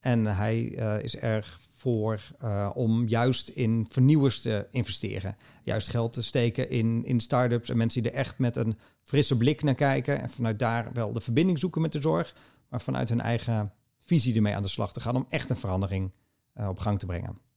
En 0.00 0.26
hij 0.26 0.74
eh, 0.74 1.02
is 1.02 1.16
erg 1.16 1.60
voor 1.74 2.20
eh, 2.38 2.70
om 2.74 3.08
juist 3.08 3.48
in 3.48 3.86
vernieuwers 3.90 4.40
te 4.40 4.66
investeren. 4.70 5.36
Juist 5.62 5.88
geld 5.88 6.12
te 6.12 6.22
steken 6.22 6.70
in, 6.70 7.04
in 7.04 7.20
start-ups 7.20 7.68
en 7.68 7.76
mensen 7.76 8.02
die 8.02 8.10
er 8.10 8.18
echt 8.18 8.38
met 8.38 8.56
een 8.56 8.76
frisse 9.02 9.36
blik 9.36 9.62
naar 9.62 9.74
kijken. 9.74 10.20
En 10.20 10.30
vanuit 10.30 10.58
daar 10.58 10.92
wel 10.92 11.12
de 11.12 11.20
verbinding 11.20 11.58
zoeken 11.58 11.80
met 11.80 11.92
de 11.92 12.00
zorg. 12.00 12.34
Maar 12.68 12.80
vanuit 12.80 13.08
hun 13.08 13.20
eigen 13.20 13.72
visie 14.02 14.34
ermee 14.34 14.54
aan 14.54 14.62
de 14.62 14.68
slag 14.68 14.92
te 14.92 15.00
gaan 15.00 15.16
om 15.16 15.26
echt 15.28 15.50
een 15.50 15.56
verandering 15.56 16.12
op 16.54 16.78
gang 16.78 16.98
te 16.98 17.06
brengen. 17.06 17.51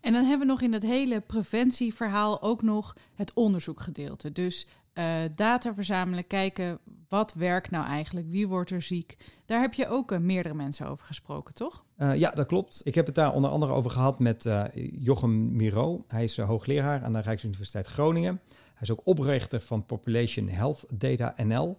En 0.00 0.12
dan 0.12 0.24
hebben 0.24 0.46
we 0.46 0.52
nog 0.52 0.62
in 0.62 0.72
het 0.72 0.82
hele 0.82 1.20
preventieverhaal 1.20 2.42
ook 2.42 2.62
nog 2.62 2.96
het 3.14 3.32
onderzoekgedeelte. 3.32 4.32
Dus 4.32 4.66
eh, 4.92 5.20
data 5.34 5.74
verzamelen, 5.74 6.26
kijken 6.26 6.78
wat 7.08 7.34
werkt 7.34 7.70
nou 7.70 7.86
eigenlijk, 7.86 8.26
wie 8.30 8.48
wordt 8.48 8.70
er 8.70 8.82
ziek. 8.82 9.16
Daar 9.44 9.60
heb 9.60 9.74
je 9.74 9.88
ook 9.88 10.12
eh, 10.12 10.18
meerdere 10.18 10.54
mensen 10.54 10.86
over 10.88 11.06
gesproken, 11.06 11.54
toch? 11.54 11.84
Eh, 11.96 12.16
ja, 12.16 12.30
dat 12.30 12.46
klopt. 12.46 12.80
Ik 12.84 12.94
heb 12.94 13.06
het 13.06 13.14
daar 13.14 13.32
onder 13.32 13.50
andere 13.50 13.72
over 13.72 13.90
gehad 13.90 14.18
met 14.18 14.50
Jochem 14.98 15.56
Miro. 15.56 16.04
Hij 16.08 16.24
is 16.24 16.38
hoogleraar 16.38 17.02
aan 17.02 17.12
de 17.12 17.20
Rijksuniversiteit 17.20 17.86
Groningen. 17.86 18.40
Hij 18.48 18.82
is 18.82 18.90
ook 18.90 19.00
oprichter 19.04 19.60
van 19.60 19.86
Population 19.86 20.48
Health 20.48 20.84
Data 20.94 21.34
NL. 21.44 21.78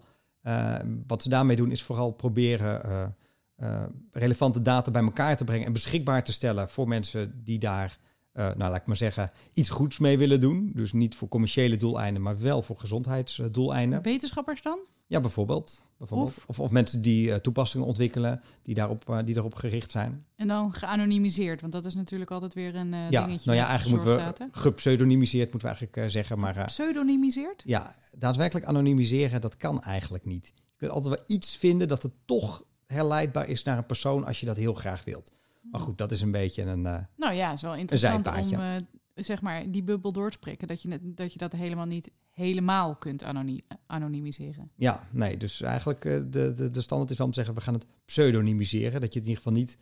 Wat 1.06 1.22
ze 1.22 1.28
daarmee 1.28 1.56
doen 1.56 1.70
is 1.70 1.82
vooral 1.82 2.10
proberen 2.10 3.14
eh, 3.56 3.82
relevante 4.12 4.62
data 4.62 4.90
bij 4.90 5.02
elkaar 5.02 5.36
te 5.36 5.44
brengen 5.44 5.66
en 5.66 5.72
beschikbaar 5.72 6.24
te 6.24 6.32
stellen 6.32 6.68
voor 6.68 6.88
mensen 6.88 7.40
die 7.44 7.58
daar, 7.58 7.98
eh, 8.32 8.44
nou 8.44 8.58
laat 8.70 8.80
ik 8.80 8.86
maar 8.86 8.96
zeggen, 8.96 9.30
iets 9.52 9.68
goeds 9.70 9.98
mee 9.98 10.18
willen 10.18 10.40
doen. 10.40 10.70
Dus 10.74 10.92
niet 10.92 11.14
voor 11.14 11.28
commerciële 11.28 11.76
doeleinden, 11.76 12.22
maar 12.22 12.40
wel 12.40 12.62
voor 12.62 12.76
gezondheidsdoeleinden. 12.76 14.02
Wetenschappers 14.02 14.62
dan? 14.62 14.78
Ja, 15.06 15.20
bijvoorbeeld. 15.20 15.86
bijvoorbeeld. 15.98 16.30
Of- 16.36 16.44
Of, 16.46 16.60
of, 16.60 16.70
mensen 16.70 17.02
die 17.02 17.32
eh, 17.32 17.36
toepassingen 17.38 17.86
ontwikkelen 17.86 18.42
die 18.62 18.74
daarop, 18.74 19.22
die 19.24 19.34
daarop 19.34 19.54
gericht 19.54 19.90
zijn. 19.90 20.26
En 20.36 20.48
dan 20.48 20.72
geanonimiseerd, 20.72 21.60
want 21.60 21.72
dat 21.72 21.84
is 21.84 21.94
natuurlijk 21.94 22.30
altijd 22.30 22.54
weer 22.54 22.74
een 22.74 22.92
Ja, 23.10 23.24
dingetje. 23.24 23.50
nou 23.50 23.62
ja, 23.62 23.68
eigenlijk 23.68 24.04
moeten 24.04 24.34
we 24.38 24.48
gepseudonymiseerd 24.52 25.50
moeten 25.52 25.68
we 25.70 25.74
eigenlijk 25.76 26.10
zeggen. 26.12 26.38
Maar 26.38 26.64
Pseudonymiseerd? 26.64 27.62
ja, 27.66 27.94
daadwerkelijk 28.18 28.66
anonimiseren, 28.66 29.40
dat 29.40 29.56
kan 29.56 29.82
eigenlijk 29.82 30.24
niet. 30.24 30.52
Je 30.56 30.62
kunt 30.76 30.90
altijd 30.90 31.14
wel 31.16 31.24
iets 31.36 31.56
vinden 31.56 31.88
dat 31.88 32.02
het 32.02 32.12
toch 32.24 32.64
herleidbaar 32.94 33.48
is 33.48 33.62
naar 33.62 33.78
een 33.78 33.86
persoon 33.86 34.24
als 34.24 34.40
je 34.40 34.46
dat 34.46 34.56
heel 34.56 34.74
graag 34.74 35.04
wilt. 35.04 35.32
Maar 35.70 35.80
goed, 35.80 35.98
dat 35.98 36.10
is 36.12 36.20
een 36.20 36.30
beetje 36.30 36.62
een... 36.62 36.86
eh, 36.86 36.98
Nou 37.16 37.32
ja, 37.34 37.52
is 37.52 37.62
wel 37.62 37.74
interessant 37.74 38.26
om 38.52 38.60
eh, 38.60 38.76
zeg 39.14 39.40
maar 39.42 39.70
die 39.70 39.82
bubbel 39.82 40.12
door 40.12 40.30
te 40.30 40.38
prikken. 40.38 40.68
Dat 40.68 40.82
je, 40.82 40.98
dat 41.02 41.32
je 41.32 41.38
dat 41.38 41.52
helemaal 41.52 41.86
niet 41.86 42.10
helemaal 42.30 42.94
kunt 42.96 43.22
anoni- 43.22 43.64
anonimiseren. 43.86 44.70
ja, 44.76 45.08
nee, 45.10 45.36
dus 45.36 45.62
eigenlijk 45.62 46.04
eh, 46.04 46.12
de, 46.30 46.52
de, 46.54 46.70
de 46.70 46.80
standaard 46.80 47.10
is 47.10 47.16
wel 47.18 47.26
om 47.26 47.32
te 47.32 47.38
zeggen, 47.38 47.54
we 47.58 47.64
gaan 47.64 47.74
het 47.74 47.86
pseudonymiseren. 48.04 49.00
Dat 49.00 49.12
je 49.12 49.18
het 49.18 49.28
in 49.28 49.34
ieder 49.34 49.36
geval 49.36 49.52
niet 49.52 49.78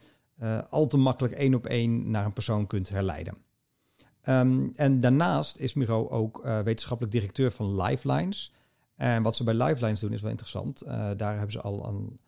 al 0.70 0.86
te 0.86 0.96
makkelijk 0.96 1.34
één 1.34 1.54
op 1.54 1.66
één 1.66 2.10
naar 2.10 2.24
een 2.24 2.32
persoon 2.32 2.66
kunt 2.66 2.88
herleiden. 2.88 3.34
Ehm, 4.22 4.68
en 4.74 5.00
daarnaast 5.00 5.56
is 5.56 5.74
Miro 5.74 6.08
ook 6.08 6.42
wetenschappelijk 6.44 7.12
directeur 7.14 7.50
van 7.52 7.82
Lifelines. 7.82 8.52
En 8.96 9.22
wat 9.22 9.36
ze 9.36 9.44
bij 9.44 9.54
Lifelines 9.54 10.00
doen 10.00 10.12
is 10.12 10.20
wel 10.20 10.30
interessant. 10.30 10.82
Daar 11.16 11.32
hebben 11.32 11.52
ze 11.52 11.60
al 11.60 11.86
een, 11.88 12.18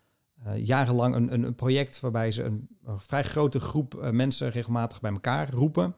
eh, 0.44 0.66
jarenlang 0.66 1.14
een, 1.14 1.32
een, 1.32 1.54
project 1.54 2.00
waarbij 2.00 2.32
ze 2.32 2.42
een, 2.42 2.68
vrij 2.96 3.22
grote 3.22 3.60
groep 3.60 3.94
eh, 3.94 4.10
mensen 4.10 4.50
regelmatig 4.50 5.00
bij 5.00 5.12
elkaar 5.12 5.50
roepen. 5.50 5.94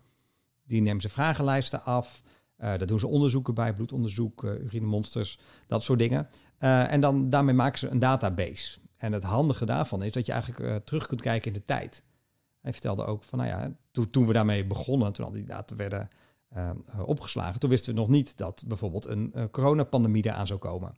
Die 0.66 0.82
nemen 0.82 1.00
ze 1.00 1.08
vragenlijsten 1.08 1.84
af. 1.84 2.22
Eh, 2.56 2.68
daar 2.68 2.86
doen 2.86 2.98
ze 2.98 3.06
onderzoeken 3.06 3.54
bij, 3.54 3.74
bloedonderzoek, 3.74 4.42
uh, 4.42 4.52
urinemonsters, 4.52 5.38
dat 5.66 5.82
soort 5.82 5.98
dingen. 5.98 6.28
En 6.58 7.00
dan 7.00 7.30
daarmee 7.30 7.54
maken 7.54 7.78
ze 7.78 7.88
een 7.88 7.98
database. 7.98 8.78
En 8.96 9.12
het 9.12 9.22
handige 9.22 9.64
daarvan 9.64 10.02
is 10.02 10.12
dat 10.12 10.26
je 10.26 10.32
eigenlijk 10.32 10.84
terug 10.84 11.06
kunt 11.06 11.20
kijken 11.20 11.52
in 11.52 11.58
de 11.58 11.64
tijd. 11.64 12.02
Hij 12.60 12.72
vertelde 12.72 13.04
ook 13.04 13.22
van, 13.22 13.38
nou 13.38 13.50
ja, 13.50 13.76
toen, 14.10 14.26
we 14.26 14.32
daarmee 14.32 14.66
begonnen, 14.66 15.12
toen 15.12 15.24
al 15.24 15.32
die 15.32 15.44
data 15.44 15.76
werden 15.76 16.08
opgeslagen, 17.04 17.60
toen 17.60 17.70
wisten 17.70 17.94
we 17.94 18.00
nog 18.00 18.08
niet 18.08 18.36
dat 18.36 18.62
bijvoorbeeld 18.66 19.06
een 19.06 19.32
uh, 19.34 19.44
coronapandemie 19.50 20.24
eraan 20.26 20.46
zou 20.46 20.58
komen. 20.58 20.94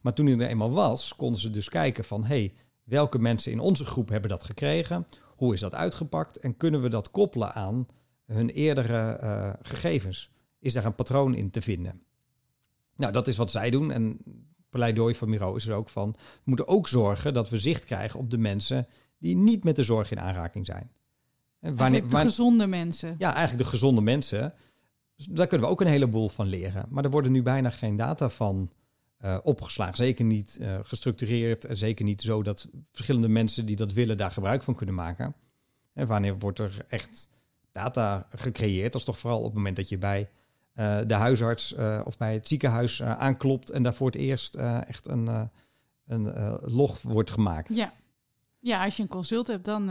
Maar 0.00 0.12
toen 0.12 0.26
die 0.26 0.36
er 0.36 0.48
eenmaal 0.48 0.70
was, 0.72 1.16
konden 1.16 1.40
ze 1.40 1.50
dus 1.50 1.68
kijken 1.68 2.04
van, 2.04 2.24
hey, 2.24 2.54
welke 2.84 3.18
mensen 3.18 3.52
in 3.52 3.60
onze 3.60 3.84
groep 3.84 4.08
hebben 4.08 4.30
dat 4.30 4.44
gekregen? 4.44 5.06
Hoe 5.36 5.54
is 5.54 5.60
dat 5.60 5.74
uitgepakt? 5.74 6.38
En 6.38 6.56
kunnen 6.56 6.82
we 6.82 6.88
dat 6.88 7.10
koppelen 7.10 7.52
aan 7.52 7.86
hun 8.26 8.50
eerdere 8.50 9.20
uh, 9.22 9.52
gegevens? 9.62 10.30
Is 10.58 10.72
daar 10.72 10.84
een 10.84 10.94
patroon 10.94 11.34
in 11.34 11.50
te 11.50 11.62
vinden? 11.62 12.02
Nou, 12.96 13.12
dat 13.12 13.28
is 13.28 13.36
wat 13.36 13.50
zij 13.50 13.70
doen. 13.70 13.90
En 13.90 14.18
pleidooi 14.70 15.14
van 15.14 15.28
Miro 15.28 15.54
is 15.54 15.66
er 15.66 15.74
ook 15.74 15.88
van, 15.88 16.10
we 16.12 16.42
moeten 16.44 16.68
ook 16.68 16.88
zorgen 16.88 17.34
dat 17.34 17.48
we 17.48 17.58
zicht 17.58 17.84
krijgen 17.84 18.20
op 18.20 18.30
de 18.30 18.38
mensen 18.38 18.86
die 19.18 19.36
niet 19.36 19.64
met 19.64 19.76
de 19.76 19.82
zorg 19.82 20.10
in 20.10 20.20
aanraking 20.20 20.66
zijn. 20.66 20.90
En 21.60 21.76
wanneer, 21.76 22.08
de 22.08 22.16
gezonde 22.16 22.66
mensen. 22.66 23.14
Ja, 23.18 23.34
eigenlijk 23.34 23.64
de 23.64 23.70
gezonde 23.70 24.00
mensen. 24.00 24.54
Dus 25.16 25.26
daar 25.26 25.46
kunnen 25.46 25.66
we 25.66 25.72
ook 25.72 25.80
een 25.80 25.86
heleboel 25.86 26.28
van 26.28 26.46
leren. 26.46 26.86
Maar 26.88 27.04
er 27.04 27.10
worden 27.10 27.32
nu 27.32 27.42
bijna 27.42 27.70
geen 27.70 27.96
data 27.96 28.28
van 28.28 28.70
uh, 29.24 29.38
opgeslagen. 29.42 29.96
Zeker 29.96 30.24
niet 30.24 30.58
uh, 30.60 30.78
gestructureerd 30.82 31.64
en 31.64 31.76
zeker 31.76 32.04
niet 32.04 32.22
zo 32.22 32.42
dat 32.42 32.68
verschillende 32.92 33.28
mensen 33.28 33.66
die 33.66 33.76
dat 33.76 33.92
willen 33.92 34.16
daar 34.16 34.30
gebruik 34.30 34.62
van 34.62 34.74
kunnen 34.74 34.94
maken. 34.94 35.34
En 35.92 36.06
wanneer 36.06 36.38
wordt 36.38 36.58
er 36.58 36.84
echt 36.88 37.28
data 37.72 38.26
gecreëerd? 38.30 38.92
Dat 38.92 39.00
is 39.00 39.06
toch 39.06 39.18
vooral 39.18 39.38
op 39.38 39.44
het 39.44 39.54
moment 39.54 39.76
dat 39.76 39.88
je 39.88 39.98
bij 39.98 40.30
uh, 40.74 40.98
de 41.06 41.14
huisarts 41.14 41.74
of 42.04 42.16
bij 42.16 42.34
het 42.34 42.48
ziekenhuis 42.48 43.02
aanklopt 43.02 43.70
en 43.70 43.82
daar 43.82 43.94
voor 43.94 44.06
het 44.06 44.16
eerst 44.16 44.54
echt 44.86 45.08
een, 45.08 45.50
een 46.06 46.58
log 46.60 47.02
wordt 47.02 47.30
gemaakt. 47.30 47.74
Ja. 47.74 47.92
Ja, 48.62 48.84
als 48.84 48.96
je 48.96 49.02
een 49.02 49.08
consult 49.08 49.46
hebt, 49.46 49.64
dan 49.64 49.90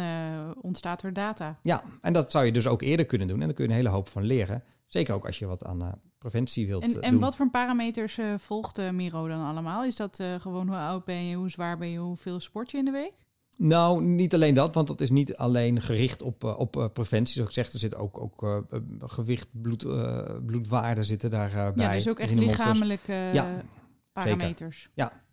ontstaat 0.62 1.04
er 1.04 1.14
data. 1.14 1.60
Ja, 1.62 1.84
en 2.02 2.14
dat 2.14 2.32
zou 2.32 2.46
je 2.46 2.52
dus 2.52 2.68
ook 2.68 2.82
eerder 2.82 3.06
kunnen 3.06 3.28
doen. 3.28 3.40
En 3.40 3.46
dan 3.46 3.56
kun 3.56 3.64
je 3.64 3.70
een 3.70 3.76
hele 3.76 3.90
hoop 3.90 4.10
van 4.10 4.24
leren. 4.24 4.64
Zeker 4.88 5.14
ook 5.14 5.26
als 5.26 5.40
je 5.40 5.46
wat 5.46 5.66
aan 5.66 6.02
preventie 6.20 6.68
wilt 6.68 6.84
en, 6.84 7.02
en 7.02 7.12
doen. 7.12 7.20
wat 7.20 7.36
voor 7.36 7.50
parameters 7.50 8.18
uh, 8.18 8.34
volgt 8.38 8.92
Miro 8.92 9.28
dan 9.28 9.46
allemaal? 9.46 9.84
Is 9.84 9.96
dat 9.96 10.24
gewoon 10.38 10.68
hoe 10.68 10.78
oud 10.78 11.06
ben 11.06 11.26
je, 11.26 11.36
hoe 11.36 11.50
zwaar 11.50 11.78
ben 11.78 11.90
je, 11.90 11.98
hoeveel 11.98 12.40
sport 12.40 12.72
je 12.72 12.78
in 12.78 12.86
de 12.86 12.92
week? 12.92 13.14
Nou, 13.58 14.04
niet 14.04 14.34
alleen 14.34 14.54
dat, 14.54 14.74
want 14.74 14.88
dat 14.88 15.02
is 15.02 15.10
niet 15.10 15.36
alleen 15.36 15.82
gericht 15.82 16.22
op, 16.22 16.44
op 16.44 16.90
preventie. 16.94 17.34
Zoals 17.34 17.50
ik 17.50 17.56
zeg, 17.56 17.74
er 17.74 17.80
zit 17.80 17.96
ook, 17.96 18.20
ook 18.20 18.66
gewicht, 19.00 19.48
bloed, 19.52 19.86
bloedwaarden 20.46 21.06
zitten 21.06 21.30
daarbij. 21.30 21.86
Ja, 21.86 21.94
dus 21.94 22.10
ook 22.10 22.20
echt 22.20 22.36
lichamelijke 22.36 23.14
ja, 23.14 23.62
parameters. 24.12 24.78
Zeker. 24.78 24.92
Ja, 24.94 25.24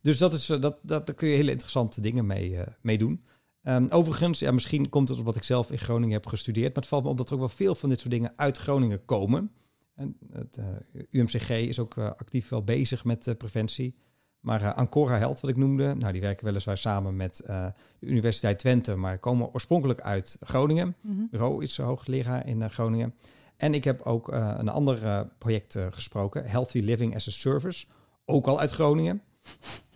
dus 0.00 0.18
dat 0.18 0.32
is, 0.32 0.46
dat, 0.46 0.62
dat, 0.62 1.06
daar 1.06 1.14
kun 1.14 1.28
je 1.28 1.36
hele 1.36 1.50
interessante 1.50 2.00
dingen 2.00 2.26
mee, 2.26 2.58
mee 2.80 2.98
doen. 2.98 3.24
Um, 3.62 3.86
overigens, 3.90 4.38
ja, 4.38 4.52
misschien 4.52 4.88
komt 4.88 5.08
het 5.08 5.18
omdat 5.18 5.36
ik 5.36 5.42
zelf 5.42 5.70
in 5.70 5.78
Groningen 5.78 6.14
heb 6.14 6.26
gestudeerd. 6.26 6.74
Maar 6.74 6.82
het 6.82 6.86
valt 6.86 7.04
me 7.04 7.08
op 7.08 7.16
dat 7.16 7.28
er 7.28 7.34
ook 7.34 7.40
wel 7.40 7.48
veel 7.48 7.74
van 7.74 7.88
dit 7.88 8.00
soort 8.00 8.12
dingen 8.12 8.32
uit 8.36 8.56
Groningen 8.56 9.04
komen. 9.04 9.52
En 10.00 10.16
het 10.32 10.58
uh, 10.58 11.02
UMCG 11.10 11.50
is 11.50 11.78
ook 11.78 11.96
uh, 11.96 12.04
actief 12.04 12.48
wel 12.48 12.64
bezig 12.64 13.04
met 13.04 13.26
uh, 13.26 13.34
preventie. 13.34 13.94
Maar 14.40 14.72
Ancora 14.72 15.18
Health, 15.18 15.40
wat 15.40 15.50
ik 15.50 15.56
noemde, 15.56 15.94
nou, 15.94 16.12
die 16.12 16.20
werken 16.20 16.44
weliswaar 16.44 16.78
samen 16.78 17.16
met 17.16 17.42
de 17.46 17.72
Universiteit 18.00 18.58
Twente, 18.58 18.96
maar 18.96 19.18
komen 19.18 19.52
oorspronkelijk 19.52 20.00
uit 20.00 20.36
Groningen. 20.40 20.96
Mm 21.00 21.16
-hmm. 21.16 21.28
Bureau 21.30 21.62
is 21.62 21.76
hoogleraar 21.76 22.46
in 22.46 22.70
Groningen. 22.70 23.14
En 23.56 23.74
ik 23.74 23.84
heb 23.84 24.02
ook 24.02 24.28
een 24.32 24.68
ander 24.68 25.26
project 25.38 25.78
gesproken, 25.90 26.44
Healthy 26.44 26.78
Living 26.78 27.14
as 27.14 27.28
a 27.28 27.30
Service, 27.30 27.86
ook 28.24 28.46
al 28.46 28.60
uit 28.60 28.70
Groningen. 28.70 29.22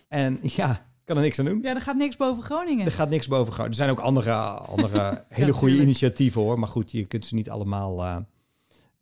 En 0.08 0.38
ja, 0.56 0.86
kan 1.04 1.16
er 1.16 1.22
niks 1.22 1.38
aan 1.38 1.44
doen. 1.44 1.62
Ja, 1.62 1.74
er 1.74 1.80
gaat 1.80 1.96
niks 1.96 2.16
boven 2.16 2.42
Groningen. 2.42 2.86
Er 2.86 2.92
gaat 2.92 3.10
niks 3.10 3.28
boven 3.28 3.52
Groningen. 3.52 3.78
Er 3.78 3.84
zijn 3.84 3.90
ook 3.90 4.04
andere, 4.04 4.32
andere 4.32 5.24
hele 5.28 5.52
ja, 5.52 5.58
goede 5.58 5.80
initiatieven 5.80 6.40
hoor. 6.40 6.58
Maar 6.58 6.68
goed, 6.68 6.92
je 6.92 7.04
kunt 7.04 7.26
ze 7.26 7.34
niet 7.34 7.50
allemaal 7.50 8.24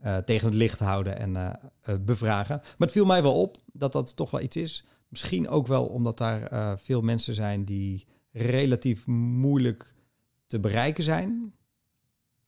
uh, 0.04 0.10
uh, 0.10 0.16
tegen 0.16 0.46
het 0.46 0.56
licht 0.56 0.78
houden 0.78 1.18
en 1.18 1.34
uh, 1.34 1.94
bevragen. 2.00 2.56
Maar 2.56 2.74
het 2.78 2.92
viel 2.92 3.04
mij 3.04 3.22
wel 3.22 3.40
op 3.40 3.56
dat 3.72 3.92
dat 3.92 4.16
toch 4.16 4.30
wel 4.30 4.40
iets 4.40 4.56
is. 4.56 4.84
Misschien 5.08 5.48
ook 5.48 5.66
wel 5.66 5.86
omdat 5.86 6.18
daar 6.18 6.78
veel 6.78 7.00
mensen 7.00 7.34
zijn 7.34 7.64
die 7.64 8.06
relatief 8.30 9.06
moeilijk 9.06 9.94
te 10.46 10.60
bereiken 10.60 11.04
zijn. 11.04 11.54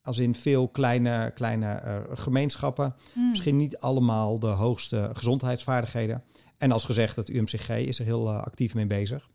Als 0.01 0.17
in 0.17 0.35
veel 0.35 0.67
kleine, 0.67 1.31
kleine 1.33 2.03
gemeenschappen. 2.13 2.95
Hmm. 3.13 3.29
Misschien 3.29 3.57
niet 3.57 3.77
allemaal 3.77 4.39
de 4.39 4.47
hoogste 4.47 5.09
gezondheidsvaardigheden. 5.13 6.23
En 6.57 6.71
als 6.71 6.85
gezegd, 6.85 7.15
het 7.15 7.29
UMCG 7.29 7.69
is 7.69 7.99
er 7.99 8.05
heel 8.05 8.31
actief 8.31 8.73
mee 8.73 8.87
bezig. 8.87 9.29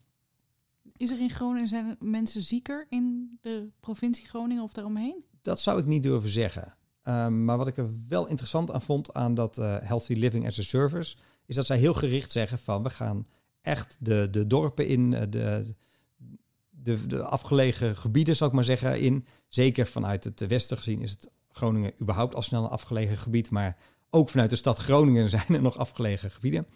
Is 0.96 1.10
er 1.10 1.20
in 1.20 1.30
Groningen, 1.30 1.68
zijn 1.68 1.96
mensen 2.00 2.42
zieker 2.42 2.86
in 2.88 3.38
de 3.40 3.68
provincie 3.80 4.26
Groningen 4.26 4.62
of 4.62 4.72
daaromheen? 4.72 5.24
Dat 5.42 5.60
zou 5.60 5.78
ik 5.78 5.86
niet 5.86 6.02
durven 6.02 6.30
zeggen. 6.30 6.78
Um, 7.02 7.44
maar 7.44 7.56
wat 7.56 7.66
ik 7.66 7.76
er 7.76 7.90
wel 8.08 8.28
interessant 8.28 8.70
aan 8.70 8.82
vond 8.82 9.14
aan 9.14 9.34
dat 9.34 9.58
uh, 9.58 9.76
Healthy 9.80 10.12
Living 10.12 10.46
as 10.46 10.58
a 10.58 10.62
Service, 10.62 11.16
is 11.46 11.54
dat 11.54 11.66
zij 11.66 11.78
heel 11.78 11.94
gericht 11.94 12.32
zeggen 12.32 12.58
van 12.58 12.82
we 12.82 12.90
gaan 12.90 13.26
echt 13.62 13.96
de, 13.98 14.28
de 14.30 14.46
dorpen 14.46 14.86
in, 14.86 15.14
eh, 15.14 15.22
de, 15.28 15.74
de, 16.70 17.06
de 17.06 17.22
afgelegen 17.22 17.96
gebieden, 17.96 18.36
zou 18.36 18.50
ik 18.50 18.56
maar 18.56 18.64
zeggen, 18.64 19.00
in. 19.00 19.26
Zeker 19.48 19.86
vanuit 19.86 20.24
het 20.24 20.46
westen 20.46 20.76
gezien 20.76 21.02
is 21.02 21.10
het 21.10 21.30
Groningen 21.48 21.92
überhaupt 22.00 22.34
al 22.34 22.42
snel 22.42 22.64
een 22.64 22.70
afgelegen 22.70 23.16
gebied, 23.16 23.50
maar 23.50 23.76
ook 24.10 24.28
vanuit 24.28 24.50
de 24.50 24.56
stad 24.56 24.78
Groningen 24.78 25.30
zijn 25.38 25.46
er 25.48 25.62
nog 25.62 25.78
afgelegen 25.78 26.30
gebieden. 26.30 26.66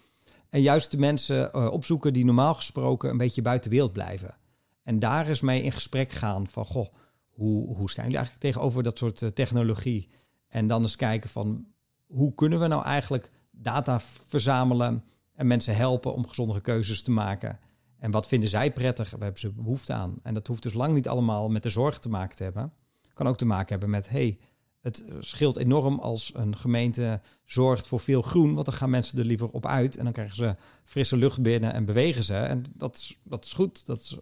En 0.49 0.61
juist 0.61 0.91
de 0.91 0.99
mensen 0.99 1.51
uh, 1.55 1.73
opzoeken 1.73 2.13
die 2.13 2.25
normaal 2.25 2.55
gesproken 2.55 3.11
een 3.11 3.17
beetje 3.17 3.43
buiten 3.43 3.71
beeld 3.71 3.93
blijven. 3.93 4.37
En 4.83 4.99
daar 4.99 5.29
eens 5.29 5.41
mee 5.41 5.63
in 5.63 5.73
gesprek 5.73 6.13
gaan 6.13 6.49
van, 6.49 6.65
goh, 6.65 6.95
hoe, 7.35 7.77
hoe 7.77 7.91
staan 7.91 8.05
jullie 8.05 8.19
eigenlijk 8.19 8.47
tegenover 8.47 8.83
dat 8.83 8.99
soort 8.99 9.23
uh, 9.23 9.29
technologie? 9.29 10.09
En 10.49 10.67
dan 10.67 10.83
eens 10.83 10.97
kijken 10.97 11.31
van, 11.31 11.67
hoe 12.07 12.35
kunnen 12.35 12.61
we 12.61 12.67
nou 12.67 12.85
eigenlijk 12.85 13.31
data 13.51 14.01
verzamelen 14.01 15.05
en 15.35 15.47
mensen 15.47 15.77
helpen 15.77 16.15
om 16.15 16.29
gezondere 16.29 16.61
keuzes 16.61 17.03
te 17.03 17.11
maken? 17.11 17.59
En 17.99 18.11
wat 18.11 18.27
vinden 18.27 18.49
zij 18.49 18.73
prettig? 18.73 19.11
Waar 19.11 19.21
hebben 19.21 19.41
ze 19.41 19.53
behoefte 19.53 19.93
aan? 19.93 20.19
En 20.23 20.35
dat 20.35 20.47
hoeft 20.47 20.63
dus 20.63 20.75
lang 20.75 20.95
niet 20.95 21.09
allemaal 21.09 21.49
met 21.49 21.63
de 21.63 21.69
zorg 21.69 21.99
te 21.99 22.09
maken 22.09 22.37
te 22.37 22.43
hebben. 22.43 22.73
Kan 23.13 23.27
ook 23.27 23.37
te 23.37 23.47
maken 23.47 23.69
hebben 23.69 23.91
met, 23.91 24.09
hey, 24.09 24.39
het 24.81 25.05
scheelt 25.21 25.57
enorm 25.57 25.99
als 25.99 26.33
een 26.35 26.57
gemeente 26.57 27.21
zorgt 27.45 27.87
voor 27.87 28.01
veel 28.01 28.23
groen, 28.23 28.55
want 28.55 28.67
dan 28.67 28.75
gaan 28.75 28.91
mensen 28.91 29.19
er 29.19 29.25
liever 29.25 29.49
op 29.49 29.67
uit 29.67 29.97
en 29.97 30.05
dan 30.05 30.13
krijgen 30.13 30.37
ze 30.37 30.57
frisse 30.85 31.17
lucht 31.17 31.43
binnen 31.43 31.73
en 31.73 31.85
bewegen 31.85 32.25
ze. 32.25 32.37
En 32.37 32.65
dat 32.75 32.97
is, 32.97 33.19
dat 33.23 33.45
is 33.45 33.53
goed, 33.53 33.87
dat 33.87 34.19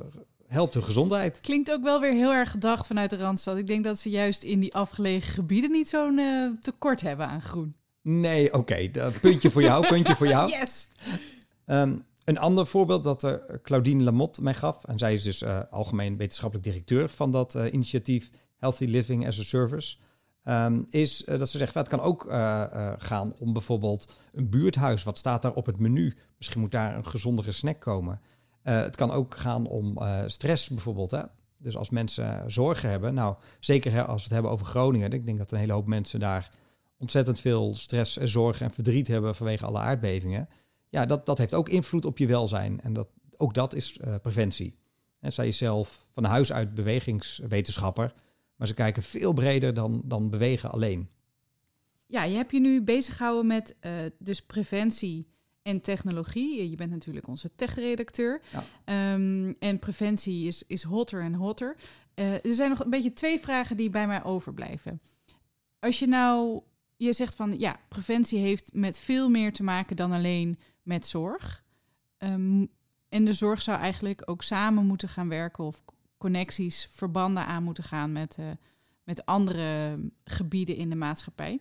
helpt 0.53 0.75
hun 0.75 0.83
gezondheid. 0.83 1.41
Klinkt 1.41 1.73
ook 1.73 1.83
wel 1.83 2.01
weer 2.01 2.13
heel 2.13 2.33
erg 2.33 2.51
gedacht 2.51 2.87
vanuit 2.87 3.11
de 3.11 3.17
Randstad. 3.17 3.57
Ik 3.57 3.67
denk 3.67 3.85
dat 3.85 3.99
ze 3.99 4.11
juist 4.11 4.43
in 4.43 4.61
die 4.61 4.75
afgelegen 4.75 5.33
gebieden 5.33 5.71
niet 5.71 5.89
zo'n 5.89 6.19
uh, 6.19 6.51
tekort 6.61 7.01
hebben 7.01 7.27
aan 7.27 7.43
groen. 7.43 7.75
Nee, 8.03 8.55
oké. 8.55 8.91
Puntje 9.21 9.51
voor 9.51 9.63
jou, 9.63 9.87
puntje 9.87 10.17
voor 10.17 10.29
jou. 10.29 10.51
Yes! 10.59 10.89
Um, 11.67 12.05
een 12.25 12.39
ander 12.39 12.67
voorbeeld 12.67 13.05
dat 13.05 13.25
uh, 13.25 13.33
Claudine 13.63 14.03
Lamotte 14.03 14.43
mij 14.43 14.55
gaf, 14.55 14.85
en 14.85 14.99
zij 14.99 15.13
is 15.13 15.23
dus 15.23 15.43
uh, 15.43 15.61
algemeen 15.71 16.17
wetenschappelijk 16.17 16.67
directeur 16.67 17.09
van 17.09 17.31
dat 17.31 17.55
initiatief 17.55 18.31
Healthy 18.57 18.85
Living 18.85 19.27
as 19.27 19.39
a 19.39 19.43
Service. 19.43 19.97
Um, 20.45 20.87
is 20.91 21.23
dat 21.27 21.49
ze 21.49 21.59
zegt, 21.59 21.75
het 21.75 21.89
kan 21.89 22.01
ook 22.01 22.27
gaan 22.99 23.35
om 23.39 23.53
bijvoorbeeld 23.53 24.17
een 24.33 24.51
buurthuis. 24.51 25.03
Wat 25.03 25.19
staat 25.19 25.43
daar 25.43 25.55
op 25.55 25.67
het 25.67 25.79
menu? 25.79 26.17
Misschien 26.37 26.61
moet 26.61 26.73
daar 26.73 26.97
een 26.97 27.07
gezondere 27.07 27.53
snack 27.53 27.81
komen. 27.81 28.21
Het 28.63 28.97
kan 28.97 29.11
ook 29.11 29.37
gaan 29.37 29.67
om 29.67 29.99
stress 30.27 30.69
bijvoorbeeld. 30.69 31.11
Hè? 31.11 31.23
Dus 31.59 31.77
als 31.77 31.91
mensen 31.91 32.51
zorgen 32.51 32.91
hebben, 32.91 33.15
nou 33.15 33.37
zeker 33.61 33.93
hè, 33.93 34.05
als 34.05 34.17
we 34.17 34.23
het 34.23 34.33
hebben 34.33 34.51
over 34.51 34.67
Groningen. 34.67 35.13
Ik 35.13 35.27
denk 35.27 35.39
dat 35.39 35.53
een 35.53 35.59
hele 35.59 35.73
hoop 35.73 35.87
mensen 35.87 36.21
daar 36.21 36.51
ontzettend 36.99 37.41
veel 37.41 37.75
stress 37.75 38.19
en 38.19 38.29
zorgen 38.29 38.67
en 38.67 38.73
verdriet 38.73 39.09
hebben 39.09 39.35
vanwege 39.35 39.65
alle 39.65 39.79
aardbevingen. 39.79 40.49
Ja, 40.89 41.07
dat, 41.07 41.27
dat 41.27 41.39
heeft 41.39 41.55
ook 41.55 41.69
invloed 41.69 42.05
op 42.05 42.19
je 42.19 42.27
welzijn. 42.27 42.81
En 42.81 42.93
dat, 42.93 43.09
ook 43.37 43.55
dat 43.55 43.75
is 43.75 43.99
preventie. 44.23 44.79
En 45.21 45.33
zij 45.33 45.47
is 45.47 45.57
zelf 45.57 46.07
van 46.13 46.25
huis 46.25 46.53
uit 46.53 46.75
bewegingswetenschapper. 46.75 48.15
Maar 48.57 48.67
ze 48.67 48.75
kijken 48.75 49.03
veel 49.03 49.33
breder 49.33 49.75
dan, 49.75 50.03
dan 50.05 50.31
bewegen 50.31 50.71
alleen. 50.71 51.09
Ja, 52.07 52.25
je 52.25 52.37
hebt 52.37 52.53
je 52.53 52.61
nu 52.61 52.83
bezig 52.83 53.17
gehouden 53.17 53.47
met 53.47 53.77
dus 54.19 54.43
preventie 54.43 55.29
en 55.63 55.81
technologie. 55.81 56.71
Je 56.71 56.77
bent 56.77 56.91
natuurlijk 56.91 57.27
onze 57.27 57.55
tech-redacteur. 57.55 58.43
Ja. 58.85 59.15
Um, 59.15 59.57
en 59.59 59.79
preventie 59.79 60.47
is, 60.47 60.63
is 60.67 60.83
hotter 60.83 61.23
en 61.23 61.35
hotter. 61.35 61.77
Uh, 62.15 62.33
er 62.33 62.53
zijn 62.53 62.71
nog 62.71 62.85
een 62.85 62.91
beetje 62.91 63.13
twee 63.13 63.41
vragen 63.41 63.77
die 63.77 63.91
bij 63.91 64.07
mij 64.07 64.25
overblijven. 64.25 65.01
Als 65.79 65.99
je 65.99 66.07
nou, 66.07 66.63
je 66.97 67.13
zegt 67.13 67.35
van 67.35 67.59
ja, 67.59 67.81
preventie 67.89 68.39
heeft 68.39 68.71
met 68.73 68.99
veel 68.99 69.29
meer 69.29 69.53
te 69.53 69.63
maken 69.63 69.97
dan 69.97 70.13
alleen 70.13 70.59
met 70.83 71.07
zorg. 71.07 71.65
Um, 72.19 72.69
en 73.09 73.25
de 73.25 73.33
zorg 73.33 73.63
zou 73.63 73.79
eigenlijk 73.79 74.23
ook 74.25 74.43
samen 74.43 74.87
moeten 74.87 75.09
gaan 75.09 75.29
werken 75.29 75.65
of 75.65 75.83
connecties, 76.19 76.89
verbanden 76.91 77.47
aan 77.47 77.63
moeten 77.63 77.85
gaan 77.85 78.13
met, 78.13 78.37
uh, 78.41 78.51
met 79.05 79.27
andere 79.27 79.99
gebieden 80.25 80.77
in 80.77 80.91
de 80.91 80.97
maatschappij. 80.97 81.61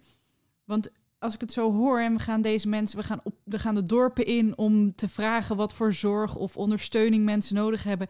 Want 0.66 0.90
als 1.22 1.34
ik 1.34 1.42
het 1.42 1.52
zo 1.52 1.72
hoor 1.72 2.00
en 2.00 2.14
we 2.14 2.20
gaan 2.20 2.42
deze 2.42 2.68
mensen, 2.68 2.98
we 2.98 3.04
gaan, 3.04 3.20
op, 3.24 3.36
we 3.44 3.60
gaan 3.60 3.76
de 3.76 3.84
dorpen 3.84 4.26
in 4.26 4.58
om 4.58 4.96
te 4.96 5.10
vragen 5.10 5.56
wat 5.56 5.74
voor 5.74 5.94
zorg 5.94 6.36
of 6.36 6.58
ondersteuning 6.58 7.26
mensen 7.26 7.56
nodig 7.56 7.84
hebben, 7.84 8.08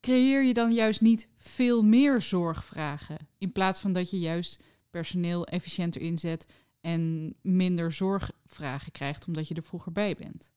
creëer 0.00 0.44
je 0.44 0.54
dan 0.54 0.72
juist 0.72 1.00
niet 1.00 1.28
veel 1.36 1.82
meer 1.82 2.20
zorgvragen 2.20 3.16
in 3.38 3.52
plaats 3.52 3.80
van 3.80 3.92
dat 3.92 4.10
je 4.10 4.18
juist 4.18 4.62
personeel 4.90 5.46
efficiënter 5.46 6.00
inzet 6.00 6.46
en 6.80 7.34
minder 7.42 7.92
zorgvragen 7.92 8.92
krijgt 8.92 9.26
omdat 9.26 9.48
je 9.48 9.54
er 9.54 9.62
vroeger 9.62 9.92
bij 9.92 10.14
bent? 10.18 10.52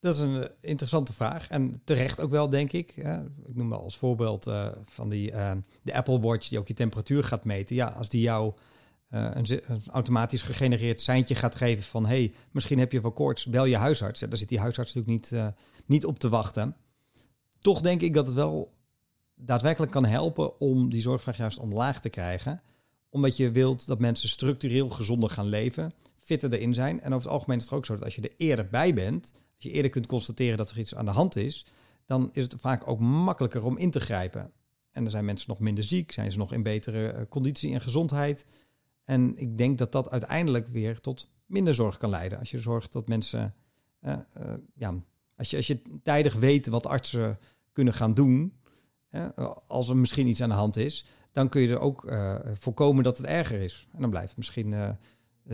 Dat 0.00 0.14
is 0.14 0.20
een 0.20 0.42
eh, 0.42 0.50
interessante 0.60 1.12
vraag. 1.12 1.48
En 1.48 1.80
terecht 1.84 2.20
ook 2.20 2.30
wel, 2.30 2.48
denk 2.48 2.72
ik. 2.72 2.96
ik 3.44 3.54
noem 3.54 3.68
wel 3.68 3.82
als 3.82 3.98
voorbeeld 3.98 4.46
uh, 4.46 4.68
van 4.84 5.08
die, 5.08 5.32
uh, 5.32 5.52
de 5.82 5.94
Apple 5.94 6.20
Watch 6.20 6.48
die 6.48 6.58
ook 6.58 6.68
je 6.68 6.74
temperatuur 6.74 7.24
gaat 7.24 7.44
meten. 7.44 7.76
Ja, 7.76 7.86
als 7.86 8.08
die 8.08 8.20
jou 8.20 8.54
een, 9.10 9.72
een, 9.72 9.82
automatisch 9.86 10.42
gegenereerd 10.42 11.00
seintje 11.00 11.34
gaat 11.34 11.54
geven 11.54 11.84
van... 11.84 12.06
hey, 12.06 12.34
misschien 12.50 12.78
heb 12.78 12.92
je 12.92 13.00
wel 13.00 13.12
koorts, 13.12 13.46
bel 13.46 13.64
je 13.64 13.76
huisarts. 13.76 14.20
Daar 14.20 14.36
zit 14.36 14.48
die 14.48 14.58
huisarts 14.58 14.94
natuurlijk 14.94 15.32
niet, 15.32 15.54
niet 15.86 16.04
op 16.04 16.18
te 16.18 16.28
wachten. 16.28 16.76
Toch 17.60 17.80
denk 17.80 18.00
ik 18.00 18.14
dat 18.14 18.26
het 18.26 18.34
wel 18.34 18.72
daadwerkelijk 19.34 19.92
kan 19.92 20.04
helpen 20.04 20.60
om 20.60 20.90
die 20.90 21.00
zorgvraag 21.00 21.36
juist 21.36 21.58
omlaag 21.58 22.00
te 22.00 22.08
krijgen. 22.08 22.60
Omdat 23.08 23.36
je 23.36 23.50
wilt 23.50 23.86
dat 23.86 23.98
mensen 23.98 24.28
structureel 24.28 24.90
gezonder 24.90 25.30
gaan 25.30 25.46
leven, 25.46 25.92
fitter 26.22 26.52
erin 26.52 26.74
zijn. 26.74 27.00
En 27.00 27.12
over 27.12 27.24
het 27.24 27.32
algemeen 27.32 27.58
is 27.58 27.64
het 27.64 27.72
ook 27.72 27.86
zo 27.86 27.94
dat 27.94 28.04
als 28.04 28.14
je 28.14 28.22
er 28.22 28.34
eerder 28.36 28.68
bij 28.68 28.94
bent 28.94 29.32
als 29.60 29.70
je 29.70 29.76
eerder 29.76 29.90
kunt 29.90 30.06
constateren 30.06 30.56
dat 30.56 30.70
er 30.70 30.78
iets 30.78 30.94
aan 30.94 31.04
de 31.04 31.10
hand 31.10 31.36
is, 31.36 31.66
dan 32.06 32.28
is 32.32 32.42
het 32.42 32.54
vaak 32.58 32.88
ook 32.88 33.00
makkelijker 33.00 33.64
om 33.64 33.78
in 33.78 33.90
te 33.90 34.00
grijpen. 34.00 34.52
En 34.92 35.02
dan 35.02 35.10
zijn 35.10 35.24
mensen 35.24 35.48
nog 35.48 35.58
minder 35.58 35.84
ziek, 35.84 36.12
zijn 36.12 36.32
ze 36.32 36.38
nog 36.38 36.52
in 36.52 36.62
betere 36.62 37.08
eh, 37.08 37.22
conditie 37.28 37.74
en 37.74 37.80
gezondheid. 37.80 38.46
En 39.04 39.36
ik 39.36 39.58
denk 39.58 39.78
dat 39.78 39.92
dat 39.92 40.10
uiteindelijk 40.10 40.68
weer 40.68 41.00
tot 41.00 41.30
minder 41.46 41.74
zorg 41.74 41.96
kan 41.96 42.10
leiden. 42.10 42.38
Als 42.38 42.50
je 42.50 42.58
zorgt 42.58 42.92
dat 42.92 43.08
mensen, 43.08 43.54
uh, 44.00 44.16
uh, 44.38 44.54
ja, 44.74 44.94
als 45.36 45.50
je, 45.50 45.56
als 45.56 45.66
je 45.66 45.82
tijdig 46.02 46.34
weet 46.34 46.66
wat 46.66 46.86
artsen 46.86 47.38
kunnen 47.72 47.94
gaan 47.94 48.14
doen, 48.14 48.52
als 49.66 49.88
er 49.88 49.96
misschien 49.96 50.26
iets 50.26 50.42
aan 50.42 50.48
de 50.48 50.54
hand 50.54 50.76
is, 50.76 51.06
dan 51.32 51.48
kun 51.48 51.60
je 51.60 51.68
er 51.68 51.80
ook 51.80 52.12
voorkomen 52.52 53.04
dat 53.04 53.16
het 53.18 53.26
erger 53.26 53.60
is. 53.60 53.88
En 53.92 54.00
dan 54.00 54.10
blijft 54.10 54.36
misschien 54.36 54.72
eh, 54.72 54.90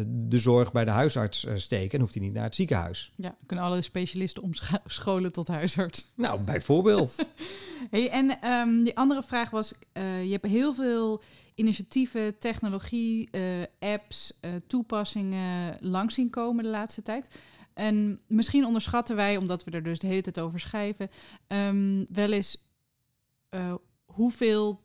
de 0.04 0.38
zorg 0.38 0.72
bij 0.72 0.84
de 0.84 0.90
huisarts 0.90 1.44
eh, 1.44 1.56
steken 1.56 1.92
en 1.92 2.00
hoeft 2.00 2.14
hij 2.14 2.22
niet 2.22 2.32
naar 2.32 2.44
het 2.44 2.54
ziekenhuis. 2.54 3.12
Ja, 3.14 3.36
kunnen 3.46 3.64
alle 3.64 3.82
specialisten 3.82 4.42
omscholen 4.42 5.32
tot 5.32 5.48
huisarts. 5.48 6.04
Nou, 6.14 6.40
bijvoorbeeld. 6.40 7.16
hey, 7.90 8.10
en 8.10 8.50
um, 8.50 8.84
die 8.84 8.96
andere 8.96 9.22
vraag 9.22 9.50
was, 9.50 9.72
uh, 9.92 10.24
je 10.24 10.30
hebt 10.30 10.46
heel 10.46 10.74
veel 10.74 11.22
initiatieven, 11.54 12.38
technologie, 12.38 13.28
uh, 13.32 13.42
apps, 13.78 14.38
uh, 14.40 14.50
toepassingen 14.66 15.76
langs 15.80 16.14
zien 16.14 16.30
komen 16.30 16.64
de 16.64 16.70
laatste 16.70 17.02
tijd. 17.02 17.40
En 17.74 18.20
misschien 18.26 18.64
onderschatten 18.64 19.16
wij, 19.16 19.36
omdat 19.36 19.64
we 19.64 19.70
er 19.70 19.82
dus 19.82 19.98
de 19.98 20.06
hele 20.06 20.20
tijd 20.20 20.40
over 20.40 20.60
schrijven, 20.60 21.10
um, 21.48 22.06
wel 22.12 22.32
eens 22.32 22.64
hoeveel 24.04 24.82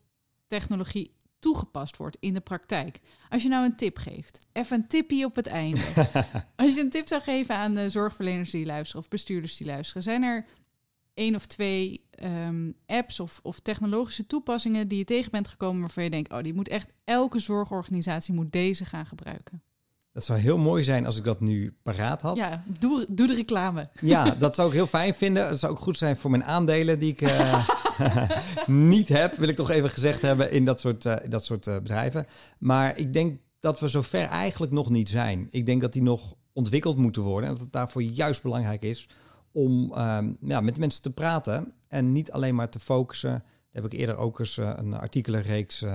technologie 0.48 1.12
toegepast 1.42 1.98
wordt 1.98 2.18
in 2.20 2.34
de 2.34 2.40
praktijk. 2.40 3.00
Als 3.30 3.44
je 3.44 3.50
nou 3.50 3.66
een 3.66 3.76
tip 3.76 3.98
geeft, 3.98 4.48
even 4.52 4.78
een 4.78 4.88
tipje 4.88 5.26
op 5.26 5.36
het 5.36 5.48
einde. 5.48 5.82
Als 6.56 6.76
je 6.76 6.82
een 6.82 6.90
tip 6.90 7.08
zou 7.08 7.22
geven 7.22 7.56
aan 7.56 7.74
de 7.74 7.90
zorgverleners 7.90 8.52
die 8.52 8.66
luisteren 8.66 9.02
of 9.02 9.10
bestuurders 9.10 9.58
die 9.58 9.68
luisteren, 9.68 10.04
zijn 10.04 10.24
er 10.24 10.46
één 11.14 11.36
of 11.36 11.46
twee 11.46 12.06
um, 12.24 12.76
apps 12.86 13.20
of, 13.20 13.40
of, 13.44 13.60
technologische 13.60 14.26
toepassingen 14.26 14.88
die 14.88 14.98
je 14.98 15.04
tegen 15.04 15.32
bent 15.32 15.48
gekomen 15.48 15.82
waarvan 15.82 16.04
je 16.04 16.10
denkt, 16.10 16.34
oh, 16.34 16.44
die 16.44 16.54
moet 16.54 16.68
echt 16.68 16.92
elke 17.04 17.40
zorgorganisatie 17.40 18.34
moet 18.34 18.52
deze 18.52 18.86
gaan 18.86 19.06
gebruiken. 19.06 19.64
Dat 20.14 20.24
zou 20.24 20.40
heel 20.40 20.58
mooi 20.58 20.84
zijn 20.84 21.06
als 21.06 21.18
ik 21.18 21.24
dat 21.24 21.40
nu 21.40 21.76
paraat 21.84 22.22
had. 22.22 22.38
Ja, 22.38 22.64
doe, 22.80 23.06
doe 23.10 23.28
de 23.28 23.36
reclame. 23.36 23.86
Ja, 24.02 24.32
dat 24.32 24.56
zou 24.56 24.68
ik 24.68 24.74
heel 24.74 24.88
fijn 24.88 25.14
vinden. 25.14 25.48
Het 25.48 25.60
zou 25.60 25.72
ook 25.72 25.80
goed 25.80 25.98
zijn 25.98 26.18
voor 26.18 26.32
mijn 26.32 26.44
aandelen 26.44 27.00
die 27.00 27.12
ik 27.12 27.22
uh, 27.22 27.68
niet 28.68 29.08
heb, 29.08 29.36
wil 29.36 29.48
ik 29.48 29.56
toch 29.56 29.70
even 29.70 29.90
gezegd 29.90 30.22
hebben, 30.22 30.52
in 30.52 30.66
dat 30.66 30.80
soort, 30.80 31.06
uh, 31.06 31.16
dat 31.30 31.46
soort 31.46 31.68
uh, 31.68 31.76
bedrijven. 31.76 32.26
Maar 32.60 32.98
ik 32.98 33.14
denk 33.14 33.40
dat 33.60 33.80
we 33.80 33.88
zover 33.88 34.26
eigenlijk 34.26 34.72
nog 34.72 34.90
niet 34.90 35.10
zijn. 35.10 35.48
Ik 35.50 35.66
denk 35.66 35.82
dat 35.82 35.94
die 35.94 36.02
nog 36.02 36.36
ontwikkeld 36.54 36.98
moeten 36.98 37.22
worden. 37.22 37.50
En 37.50 37.56
dat 37.56 37.64
het 37.64 37.74
daarvoor 37.74 38.04
juist 38.04 38.42
belangrijk 38.42 38.84
is 38.84 39.10
om 39.52 39.94
um, 39.98 40.38
ja, 40.42 40.62
met 40.62 40.80
mensen 40.80 41.02
te 41.02 41.12
praten. 41.12 41.74
En 41.88 42.12
niet 42.12 42.32
alleen 42.32 42.56
maar 42.56 42.70
te 42.70 42.80
focussen. 42.80 43.30
Daar 43.32 43.84
heb 43.84 43.86
ik 43.86 44.00
eerder 44.00 44.18
ook 44.18 44.40
eens 44.40 44.58
een 44.58 44.94
artikelenreeks 44.94 45.86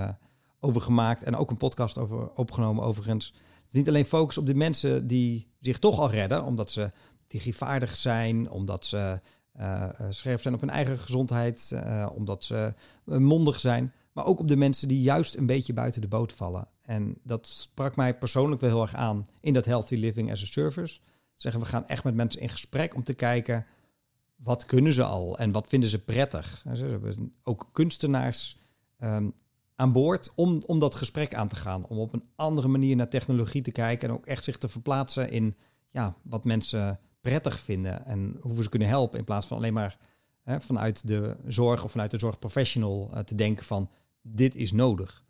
over 0.59 0.81
gemaakt. 0.81 1.23
En 1.23 1.35
ook 1.35 1.49
een 1.49 1.57
podcast 1.57 1.97
over 1.97 2.31
opgenomen 2.31 2.83
overigens 2.83 3.33
niet 3.77 3.87
alleen 3.87 4.05
focus 4.05 4.37
op 4.37 4.45
de 4.45 4.55
mensen 4.55 5.07
die 5.07 5.47
zich 5.61 5.79
toch 5.79 5.99
al 5.99 6.09
redden, 6.09 6.43
omdat 6.43 6.71
ze 6.71 6.91
digivaardig 7.27 7.95
zijn, 7.95 8.49
omdat 8.49 8.85
ze 8.85 9.19
uh, 9.59 9.89
scherp 10.09 10.41
zijn 10.41 10.53
op 10.53 10.59
hun 10.59 10.69
eigen 10.69 10.99
gezondheid, 10.99 11.71
uh, 11.73 12.09
omdat 12.15 12.43
ze 12.43 12.73
mondig 13.05 13.59
zijn, 13.59 13.93
maar 14.11 14.25
ook 14.25 14.39
op 14.39 14.47
de 14.47 14.55
mensen 14.55 14.87
die 14.87 15.01
juist 15.01 15.35
een 15.35 15.45
beetje 15.45 15.73
buiten 15.73 16.01
de 16.01 16.07
boot 16.07 16.33
vallen. 16.33 16.67
En 16.81 17.17
dat 17.23 17.47
sprak 17.47 17.95
mij 17.95 18.17
persoonlijk 18.17 18.61
wel 18.61 18.69
heel 18.69 18.81
erg 18.81 18.95
aan 18.95 19.25
in 19.39 19.53
dat 19.53 19.65
Healthy 19.65 19.95
Living 19.95 20.31
as 20.31 20.41
a 20.41 20.45
Service. 20.45 20.99
Zeggen 21.35 21.61
we 21.61 21.67
gaan 21.67 21.87
echt 21.87 22.03
met 22.03 22.15
mensen 22.15 22.41
in 22.41 22.49
gesprek 22.49 22.95
om 22.95 23.03
te 23.03 23.13
kijken 23.13 23.65
wat 24.35 24.65
kunnen 24.65 24.93
ze 24.93 25.03
al 25.03 25.37
en 25.37 25.51
wat 25.51 25.67
vinden 25.67 25.89
ze 25.89 25.99
prettig. 25.99 26.63
Ze 26.73 26.85
hebben 26.85 27.33
ook 27.43 27.69
kunstenaars 27.71 28.59
ehm, 28.97 29.29
aan 29.77 29.91
boord 29.91 30.31
om, 30.35 30.61
om 30.65 30.79
dat 30.79 30.95
gesprek 30.95 31.33
aan 31.33 31.47
te 31.47 31.55
gaan. 31.55 31.85
Om 31.85 31.99
op 31.99 32.13
een 32.13 32.23
andere 32.35 32.67
manier 32.67 32.95
naar 32.95 33.09
technologie 33.09 33.61
te 33.61 33.71
kijken 33.71 34.09
en 34.09 34.15
ook 34.15 34.25
echt 34.25 34.43
zich 34.43 34.57
te 34.57 34.67
verplaatsen 34.67 35.31
in 35.31 35.55
ja, 35.91 36.15
wat 36.21 36.43
mensen 36.43 36.99
prettig 37.21 37.59
vinden 37.59 38.05
en 38.05 38.37
hoe 38.41 38.55
we 38.55 38.63
ze 38.63 38.69
kunnen 38.69 38.87
helpen. 38.87 39.19
In 39.19 39.25
plaats 39.25 39.47
van 39.47 39.57
alleen 39.57 39.73
maar 39.73 39.97
hè, 40.43 40.61
vanuit 40.61 41.07
de 41.07 41.37
zorg 41.47 41.83
of 41.83 41.91
vanuit 41.91 42.11
de 42.11 42.19
zorgprofessional 42.19 43.11
uh, 43.13 43.19
te 43.19 43.35
denken 43.35 43.65
van 43.65 43.89
dit 44.21 44.55
is 44.55 44.71
nodig. 44.71 45.25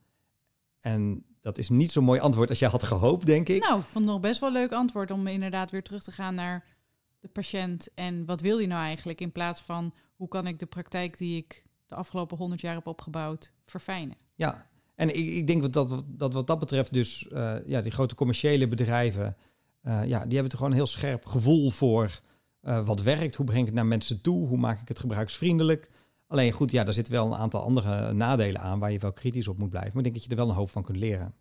En 0.79 1.23
dat 1.41 1.57
is 1.57 1.69
niet 1.69 1.91
zo'n 1.91 2.03
mooi 2.03 2.19
antwoord 2.19 2.49
als 2.49 2.59
je 2.59 2.65
had 2.65 2.83
gehoopt, 2.83 3.25
denk 3.25 3.49
ik. 3.49 3.61
Nou, 3.61 3.81
vond 3.83 4.05
nog 4.05 4.19
best 4.19 4.39
wel 4.39 4.49
een 4.49 4.55
leuk 4.55 4.71
antwoord 4.71 5.11
om 5.11 5.27
inderdaad 5.27 5.71
weer 5.71 5.83
terug 5.83 6.03
te 6.03 6.11
gaan 6.11 6.35
naar 6.35 6.65
de 7.19 7.27
patiënt 7.27 7.93
en 7.93 8.25
wat 8.25 8.41
wil 8.41 8.59
je 8.59 8.67
nou 8.67 8.81
eigenlijk 8.81 9.21
in 9.21 9.31
plaats 9.31 9.61
van 9.61 9.93
hoe 10.15 10.27
kan 10.27 10.47
ik 10.47 10.59
de 10.59 10.65
praktijk 10.65 11.17
die 11.17 11.37
ik 11.37 11.65
de 11.85 11.95
afgelopen 11.95 12.37
honderd 12.37 12.61
jaar 12.61 12.75
heb 12.75 12.87
opgebouwd 12.87 13.51
verfijnen. 13.65 14.17
Ja, 14.37 14.67
en 14.95 15.15
ik, 15.15 15.27
ik 15.27 15.47
denk 15.47 15.73
dat, 15.73 16.03
dat 16.07 16.33
wat 16.33 16.47
dat 16.47 16.59
betreft 16.59 16.93
dus 16.93 17.27
uh, 17.31 17.55
ja, 17.65 17.81
die 17.81 17.91
grote 17.91 18.15
commerciële 18.15 18.67
bedrijven, 18.67 19.35
uh, 19.83 20.05
ja, 20.05 20.25
die 20.25 20.33
hebben 20.33 20.49
toch 20.49 20.57
gewoon 20.57 20.71
een 20.71 20.77
heel 20.77 20.87
scherp 20.87 21.25
gevoel 21.25 21.69
voor 21.69 22.19
uh, 22.63 22.85
wat 22.85 23.01
werkt. 23.01 23.35
Hoe 23.35 23.45
breng 23.45 23.59
ik 23.59 23.65
het 23.65 23.75
naar 23.75 23.85
mensen 23.85 24.21
toe? 24.21 24.47
Hoe 24.47 24.57
maak 24.57 24.81
ik 24.81 24.87
het 24.87 24.99
gebruiksvriendelijk? 24.99 25.89
Alleen 26.27 26.51
goed, 26.51 26.71
ja, 26.71 26.83
daar 26.83 26.93
zitten 26.93 27.13
wel 27.13 27.25
een 27.25 27.39
aantal 27.39 27.61
andere 27.61 28.13
nadelen 28.13 28.61
aan 28.61 28.79
waar 28.79 28.91
je 28.91 28.99
wel 28.99 29.13
kritisch 29.13 29.47
op 29.47 29.57
moet 29.57 29.69
blijven. 29.69 29.91
Maar 29.93 30.05
ik 30.05 30.11
denk 30.11 30.15
dat 30.15 30.23
je 30.23 30.29
er 30.29 30.45
wel 30.45 30.49
een 30.49 30.59
hoop 30.59 30.69
van 30.69 30.83
kunt 30.83 30.97
leren. 30.97 31.33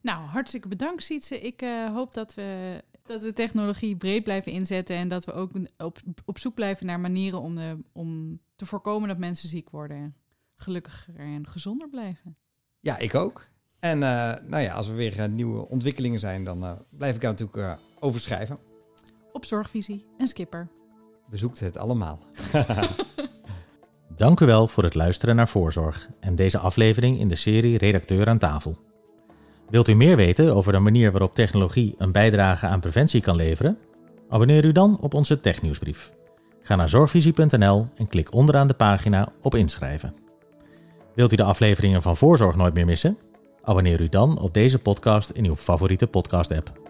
Nou, 0.00 0.26
hartstikke 0.26 0.68
bedankt, 0.68 1.02
Sietse. 1.02 1.40
Ik 1.40 1.64
hoop 1.92 2.14
dat 2.14 2.34
we, 2.34 2.82
dat 3.02 3.22
we 3.22 3.32
technologie 3.32 3.96
breed 3.96 4.22
blijven 4.22 4.52
inzetten 4.52 4.96
en 4.96 5.08
dat 5.08 5.24
we 5.24 5.32
ook 5.32 5.50
op, 5.78 5.98
op 6.24 6.38
zoek 6.38 6.54
blijven 6.54 6.86
naar 6.86 7.00
manieren 7.00 7.40
om, 7.40 7.54
de, 7.54 7.76
om 7.92 8.40
te 8.56 8.66
voorkomen 8.66 9.08
dat 9.08 9.18
mensen 9.18 9.48
ziek 9.48 9.70
worden. 9.70 10.14
Gelukkiger 10.56 11.16
en 11.16 11.46
gezonder 11.46 11.88
blijven. 11.88 12.36
Ja, 12.80 12.98
ik 12.98 13.14
ook. 13.14 13.48
En 13.78 13.96
uh, 13.96 14.34
nou 14.44 14.62
ja, 14.62 14.74
als 14.74 14.88
er 14.88 14.94
weer 14.94 15.18
uh, 15.18 15.24
nieuwe 15.24 15.68
ontwikkelingen 15.68 16.20
zijn, 16.20 16.44
dan 16.44 16.84
blijf 16.90 17.14
ik 17.14 17.20
daar 17.20 17.30
natuurlijk 17.30 17.78
over 18.00 18.20
schrijven. 18.20 18.58
Op 19.32 19.44
Zorgvisie 19.44 20.06
en 20.18 20.28
Skipper. 20.28 20.68
Bezoekt 21.30 21.60
het 21.60 21.76
allemaal. 21.76 22.18
Dank 24.16 24.40
u 24.40 24.46
wel 24.46 24.68
voor 24.68 24.82
het 24.82 24.94
luisteren 24.94 25.36
naar 25.36 25.48
Voorzorg 25.48 26.08
en 26.20 26.34
deze 26.34 26.58
aflevering 26.58 27.18
in 27.18 27.28
de 27.28 27.34
serie 27.34 27.78
Redacteur 27.78 28.28
aan 28.28 28.38
tafel. 28.38 28.78
Wilt 29.70 29.88
u 29.88 29.94
meer 29.94 30.16
weten 30.16 30.54
over 30.54 30.72
de 30.72 30.78
manier 30.78 31.10
waarop 31.10 31.34
technologie 31.34 31.94
een 31.98 32.12
bijdrage 32.12 32.66
aan 32.66 32.80
preventie 32.80 33.20
kan 33.20 33.36
leveren? 33.36 33.78
Abonneer 34.28 34.64
u 34.64 34.72
dan 34.72 35.00
op 35.00 35.14
onze 35.14 35.40
technieuwsbrief. 35.40 36.12
Ga 36.62 36.76
naar 36.76 36.88
zorgvisie.nl 36.88 37.88
en 37.96 38.08
klik 38.08 38.34
onderaan 38.34 38.66
de 38.66 38.74
pagina 38.74 39.32
op 39.42 39.54
inschrijven. 39.54 40.25
Wilt 41.16 41.32
u 41.32 41.36
de 41.36 41.42
afleveringen 41.42 42.02
van 42.02 42.16
Voorzorg 42.16 42.56
nooit 42.56 42.74
meer 42.74 42.84
missen? 42.84 43.18
Abonneer 43.62 44.00
u 44.00 44.08
dan 44.08 44.38
op 44.38 44.54
deze 44.54 44.78
podcast 44.78 45.30
in 45.30 45.44
uw 45.44 45.56
favoriete 45.56 46.06
podcast-app. 46.06 46.85